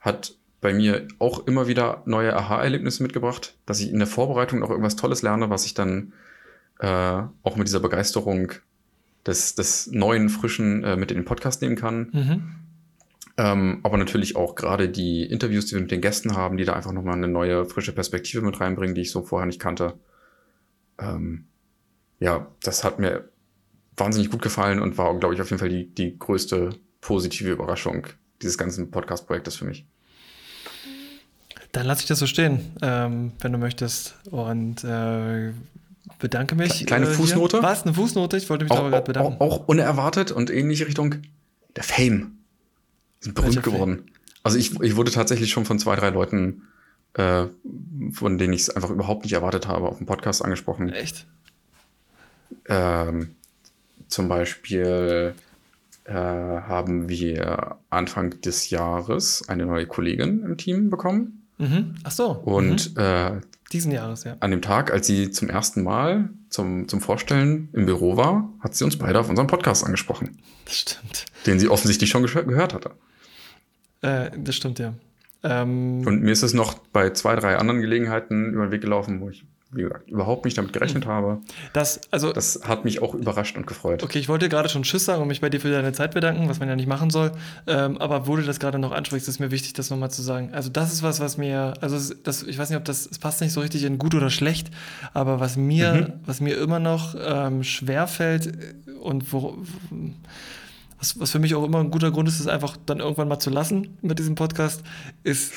[0.00, 0.34] hat
[0.66, 4.96] bei mir auch immer wieder neue Aha-Erlebnisse mitgebracht, dass ich in der Vorbereitung noch irgendwas
[4.96, 6.12] Tolles lerne, was ich dann
[6.80, 8.50] äh, auch mit dieser Begeisterung
[9.24, 12.10] des, des neuen, frischen äh, mit in den Podcast nehmen kann.
[12.12, 12.54] Mhm.
[13.38, 16.72] Ähm, aber natürlich auch gerade die Interviews, die wir mit den Gästen haben, die da
[16.72, 19.94] einfach nochmal eine neue, frische Perspektive mit reinbringen, die ich so vorher nicht kannte
[20.98, 21.46] ähm,
[22.18, 23.28] ja, das hat mir
[23.96, 28.06] wahnsinnig gut gefallen und war, glaube ich, auf jeden Fall die, die größte positive Überraschung
[28.42, 29.86] dieses ganzen Podcast-Projektes für mich.
[31.76, 34.14] Dann lasse ich das so stehen, ähm, wenn du möchtest.
[34.30, 35.52] Und äh,
[36.18, 36.86] bedanke mich.
[36.86, 37.62] Kleine äh, Fußnote?
[37.62, 37.82] Was?
[37.82, 38.38] Eine Fußnote?
[38.38, 39.36] Ich wollte mich auch, darüber bedanken.
[39.40, 41.16] Auch, auch, unerwartet und ähnliche Richtung.
[41.76, 42.38] Der Fame.
[43.20, 43.96] Sind berühmt geworden.
[43.96, 44.06] Fame?
[44.42, 46.62] Also ich, ich wurde tatsächlich schon von zwei, drei Leuten
[47.12, 47.44] äh,
[48.12, 50.88] von denen ich es einfach überhaupt nicht erwartet habe, auf dem Podcast angesprochen.
[50.94, 51.26] Echt?
[52.70, 53.34] Ähm,
[54.08, 55.34] zum Beispiel
[56.04, 61.42] äh, haben wir Anfang des Jahres eine neue Kollegin im Team bekommen.
[61.58, 61.94] Mhm.
[62.04, 62.30] Ach so.
[62.30, 63.02] Und mhm.
[63.02, 63.40] äh,
[63.72, 64.36] diesen Jahres, ja.
[64.40, 68.74] An dem Tag, als sie zum ersten Mal zum, zum Vorstellen im Büro war, hat
[68.74, 70.38] sie uns beide auf unserem Podcast angesprochen.
[70.64, 71.26] Das stimmt.
[71.46, 72.92] Den sie offensichtlich schon gehört hatte.
[74.02, 74.94] Äh, das stimmt, ja.
[75.42, 79.20] Ähm, Und mir ist es noch bei zwei, drei anderen Gelegenheiten über den Weg gelaufen,
[79.20, 79.44] wo ich
[79.76, 81.10] wie gesagt, überhaupt nicht damit gerechnet mhm.
[81.10, 81.38] habe.
[81.72, 84.02] Das, also, das hat mich auch überrascht und gefreut.
[84.02, 86.48] Okay, ich wollte gerade schon Tschüss sagen und mich bei dir für deine Zeit bedanken,
[86.48, 87.32] was man ja nicht machen soll.
[87.66, 90.50] Ähm, aber wo du das gerade noch ansprichst, ist mir wichtig, das nochmal zu sagen.
[90.52, 93.40] Also, das ist was, was mir, also, das, ich weiß nicht, ob das, es passt
[93.40, 94.70] nicht so richtig in gut oder schlecht,
[95.14, 96.12] aber was mir, mhm.
[96.24, 98.52] was mir immer noch ähm, schwerfällt
[99.00, 99.58] und wo,
[100.98, 103.38] was, was für mich auch immer ein guter Grund ist, es einfach dann irgendwann mal
[103.38, 104.82] zu lassen mit diesem Podcast,
[105.22, 105.52] ist,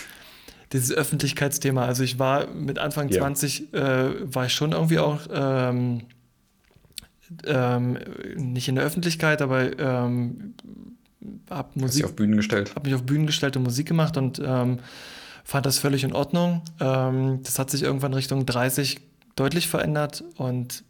[0.71, 1.85] dieses Öffentlichkeitsthema.
[1.85, 3.19] Also ich war mit Anfang ja.
[3.19, 6.01] 20, äh, war ich schon irgendwie auch ähm,
[7.45, 7.97] ähm,
[8.35, 10.53] nicht in der Öffentlichkeit, aber ähm,
[11.49, 12.75] habe Musik auf Bühnen gestellt.
[12.75, 14.79] Habe mich auf Bühnen gestellt und Musik gemacht und ähm,
[15.43, 16.61] fand das völlig in Ordnung.
[16.79, 18.99] Ähm, das hat sich irgendwann Richtung 30
[19.35, 20.83] deutlich verändert und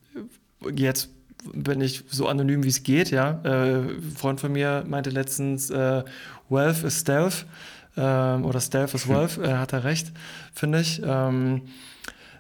[0.76, 1.10] jetzt
[1.54, 3.40] bin ich so anonym, wie es geht, ja.
[3.44, 6.04] Äh, ein Freund von mir meinte letztens, äh,
[6.50, 7.46] Wealth is Stealth
[7.98, 10.12] ähm, oder Stealth is Wealth, äh, hat er recht,
[10.54, 11.02] finde ich.
[11.04, 11.64] Ähm,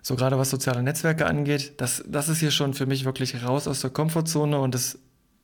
[0.02, 3.68] so gerade was soziale Netzwerke angeht, das, das ist hier schon für mich wirklich raus
[3.68, 4.98] aus der Komfortzone und es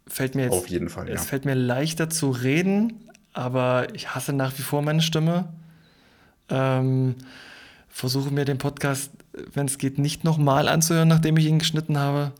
[0.08, 0.53] fällt mir jetzt.
[0.53, 1.16] Auf jeden Fall, ja.
[1.16, 5.49] Es fällt mir leichter zu reden, aber ich hasse nach wie vor meine Stimme.
[6.49, 7.16] Ähm,
[7.89, 9.12] versuche mir den Podcast,
[9.53, 12.32] wenn es geht, nicht nochmal anzuhören, nachdem ich ihn geschnitten habe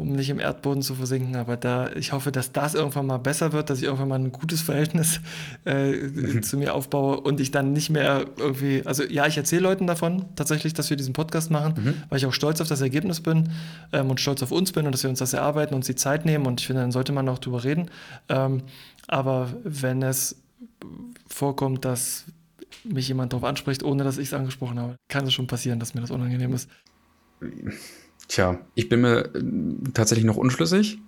[0.00, 1.36] um nicht im Erdboden zu versinken.
[1.36, 4.32] Aber da, ich hoffe, dass das irgendwann mal besser wird, dass ich irgendwann mal ein
[4.32, 5.20] gutes Verhältnis
[5.66, 6.42] äh, mhm.
[6.42, 10.24] zu mir aufbaue und ich dann nicht mehr irgendwie, also ja, ich erzähle Leuten davon
[10.36, 11.94] tatsächlich, dass wir diesen Podcast machen, mhm.
[12.08, 13.50] weil ich auch stolz auf das Ergebnis bin
[13.92, 15.94] ähm, und stolz auf uns bin und dass wir uns das erarbeiten und uns die
[15.94, 17.90] Zeit nehmen und ich finde, dann sollte man auch drüber reden.
[18.28, 18.62] Ähm,
[19.06, 20.36] aber wenn es
[21.28, 22.24] vorkommt, dass
[22.84, 25.94] mich jemand darauf anspricht, ohne dass ich es angesprochen habe, kann es schon passieren, dass
[25.94, 26.68] mir das unangenehm ist.
[28.30, 29.42] Tja, ich bin mir äh,
[29.92, 31.00] tatsächlich noch unschlüssig.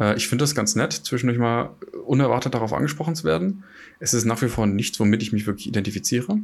[0.00, 1.74] Äh, ich finde es ganz nett, zwischendurch mal
[2.06, 3.64] unerwartet darauf angesprochen zu werden.
[4.00, 6.38] Es ist nach wie vor nichts, womit ich mich wirklich identifiziere.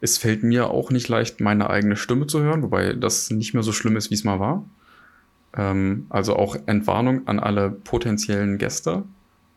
[0.00, 3.62] Es fällt mir auch nicht leicht, meine eigene Stimme zu hören, wobei das nicht mehr
[3.62, 4.64] so schlimm ist, wie es mal war.
[5.54, 9.02] Ähm, also auch Entwarnung an alle potenziellen Gäste.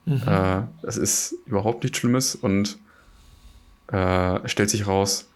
[0.03, 0.23] Mhm.
[0.27, 2.79] Äh, es ist überhaupt nichts Schlimmes und
[3.87, 5.29] äh, stellt sich raus,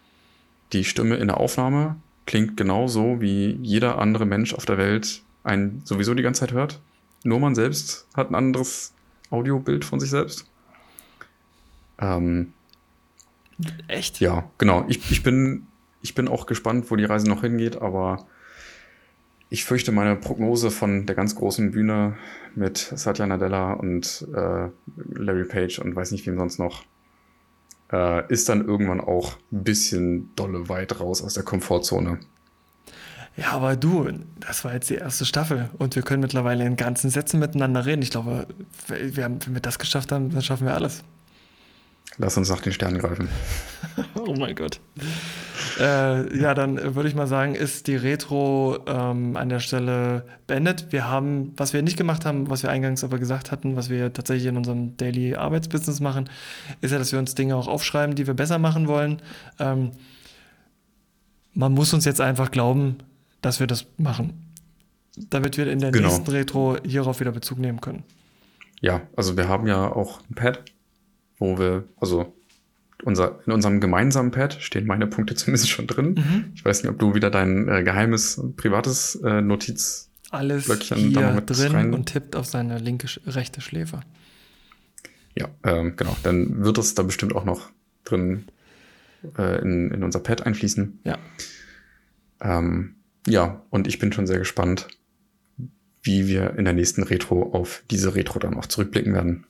[0.74, 1.96] die Stimme in der Aufnahme
[2.30, 6.80] klingt genauso, wie jeder andere Mensch auf der Welt einen sowieso die ganze Zeit hört.
[7.24, 8.94] Nur man selbst hat ein anderes
[9.32, 10.46] Audiobild von sich selbst.
[11.98, 12.54] Ähm,
[13.88, 14.20] Echt?
[14.20, 14.86] Ja, genau.
[14.90, 15.66] Ich, ich, bin,
[16.04, 18.28] ich bin auch gespannt, wo die Reise noch hingeht, aber
[19.50, 22.16] ich fürchte, meine Prognose von der ganz großen Bühne
[22.54, 24.68] mit Satya Nadella und äh,
[25.16, 26.84] Larry Page und weiß nicht wem sonst noch,
[27.92, 32.20] äh, ist dann irgendwann auch ein bisschen dolle weit raus aus der Komfortzone.
[33.38, 34.10] Ja, aber du,
[34.40, 38.02] das war jetzt die erste Staffel und wir können mittlerweile in ganzen Sätzen miteinander reden.
[38.02, 38.48] Ich glaube,
[38.88, 41.04] wir haben, wenn wir das geschafft haben, dann schaffen wir alles.
[42.22, 43.30] Lass uns nach den Sternen greifen.
[44.28, 44.82] oh mein Gott.
[45.80, 50.88] Äh, ja, dann würde ich mal sagen, ist die Retro ähm, an der Stelle beendet.
[50.92, 54.12] Wir haben, was wir nicht gemacht haben, was wir eingangs aber gesagt hatten, was wir
[54.12, 56.30] tatsächlich in unserem Daily Arbeitsbusiness machen,
[56.82, 59.22] ist ja, dass wir uns Dinge auch aufschreiben, die wir besser machen wollen.
[59.58, 59.92] Ähm,
[61.54, 62.98] man muss uns jetzt einfach glauben,
[63.42, 64.54] dass wir das machen.
[65.30, 66.10] Damit wir in der genau.
[66.10, 68.04] nächsten Retro hierauf wieder Bezug nehmen können.
[68.82, 70.64] Ja, also wir haben ja auch ein Pad,
[71.40, 72.36] wo wir, also
[73.04, 76.16] unser, in unserem gemeinsamen Pad stehen meine Punkte zumindest schon drin.
[76.16, 76.52] Mhm.
[76.54, 81.72] Ich weiß nicht, ob du wieder dein äh, geheimes, privates äh, Notiz alles hier drin
[81.72, 81.94] rein.
[81.94, 84.02] und tippt auf seine linke, rechte Schläfe.
[85.36, 86.16] Ja, ähm, genau.
[86.24, 87.72] Dann wird es da bestimmt auch noch
[88.04, 88.46] drin
[89.38, 91.00] äh, in, in unser Pad einfließen.
[91.04, 91.18] Ja.
[92.42, 92.96] Ähm,
[93.28, 94.88] ja, und ich bin schon sehr gespannt,
[96.04, 99.46] wie wir in der nächsten Retro auf diese Retro dann auch zurückblicken werden.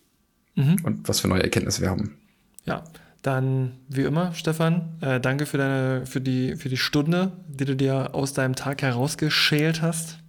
[0.59, 0.77] Mhm.
[0.83, 2.17] Und was für neue Erkenntnisse wir haben.
[2.65, 2.83] Ja,
[3.21, 7.75] dann, wie immer, Stefan, äh, danke für, deine, für, die, für die Stunde, die du
[7.75, 10.19] dir aus deinem Tag herausgeschält hast.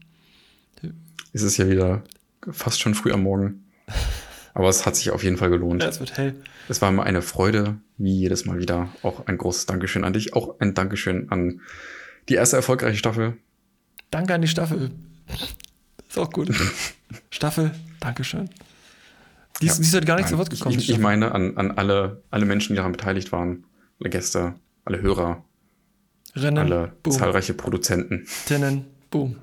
[1.33, 2.03] Es ist ja wieder
[2.51, 3.65] fast schon früh am Morgen.
[4.55, 5.83] Aber es hat sich auf jeden Fall gelohnt.
[5.83, 6.35] Ja, es wird hell.
[6.69, 8.89] Es war immer eine Freude, wie jedes Mal wieder.
[9.03, 10.35] Auch ein großes Dankeschön an dich.
[10.35, 11.61] Auch ein Dankeschön an
[12.29, 13.37] die erste erfolgreiche Staffel.
[14.11, 14.91] Danke an die Staffel.
[16.09, 16.51] Ist auch gut.
[17.31, 17.71] Staffel,
[18.01, 18.51] Dankeschön.
[19.61, 20.79] Die ist, ja, die ist halt gar nicht zu Wort gekommen.
[20.79, 23.65] Ich, ich, meine an, an alle, alle Menschen, die daran beteiligt waren.
[24.01, 24.55] Alle Gäste,
[24.85, 25.45] alle Hörer.
[26.35, 27.13] Rennen, alle boom.
[27.13, 28.27] zahlreiche Produzenten.
[28.47, 29.37] Tinnen, boom.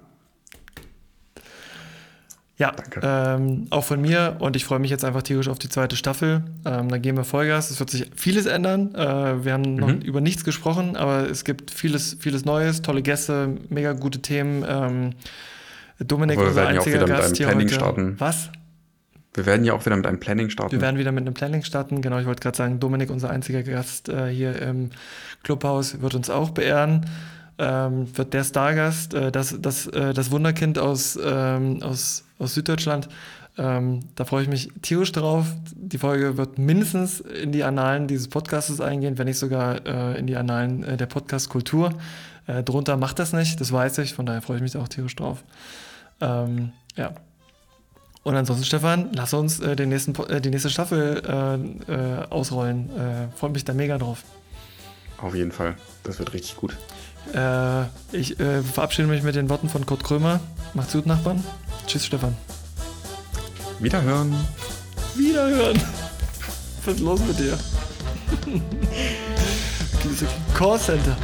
[2.58, 2.74] Ja,
[3.04, 6.44] ähm, auch von mir und ich freue mich jetzt einfach tierisch auf die zweite Staffel.
[6.66, 7.70] Ähm, dann gehen wir Vollgas.
[7.70, 8.96] Es wird sich vieles ändern.
[8.96, 10.02] Äh, wir haben noch mhm.
[10.02, 14.66] über nichts gesprochen, aber es gibt vieles, vieles Neues, tolle Gäste, mega gute Themen.
[14.68, 15.12] Ähm,
[16.00, 17.70] Dominik, unser einziger Gast hier heute.
[17.70, 18.16] Starten.
[18.18, 18.50] Was?
[19.38, 20.72] Wir werden ja auch wieder mit einem Planning starten.
[20.72, 22.02] Wir werden wieder mit einem Planning starten.
[22.02, 24.90] Genau, ich wollte gerade sagen, Dominik, unser einziger Gast äh, hier im
[25.44, 27.06] Clubhaus, wird uns auch beehren
[27.60, 33.10] ähm, wird der Stargast, äh, das, das, äh, das Wunderkind aus, ähm, aus, aus Süddeutschland.
[33.58, 35.48] Ähm, da freue ich mich tierisch drauf.
[35.74, 40.28] Die Folge wird mindestens in die Annalen dieses Podcastes eingehen, wenn nicht sogar äh, in
[40.28, 41.94] die Annalen äh, der Podcast-Kultur.
[42.46, 45.16] Äh, drunter macht das nicht, das weiß ich, von daher freue ich mich auch tierisch
[45.16, 45.44] drauf.
[46.22, 47.14] Ähm, ja.
[48.24, 52.90] Und ansonsten, Stefan, lass uns äh, den nächsten, äh, die nächste Staffel äh, äh, ausrollen.
[52.98, 54.24] Äh, freue mich da mega drauf.
[55.20, 55.76] Auf jeden Fall.
[56.04, 56.78] Das wird richtig gut.
[57.34, 60.40] Äh, ich verabschiede mich mit den Worten von Kurt Krömer.
[60.74, 61.44] Macht's gut, Nachbarn.
[61.88, 62.36] Tschüss, Stefan.
[63.80, 64.36] Wiederhören.
[65.16, 65.82] Wiederhören.
[66.86, 67.58] Was ist los mit dir?
[70.04, 71.18] Diese Callcenter.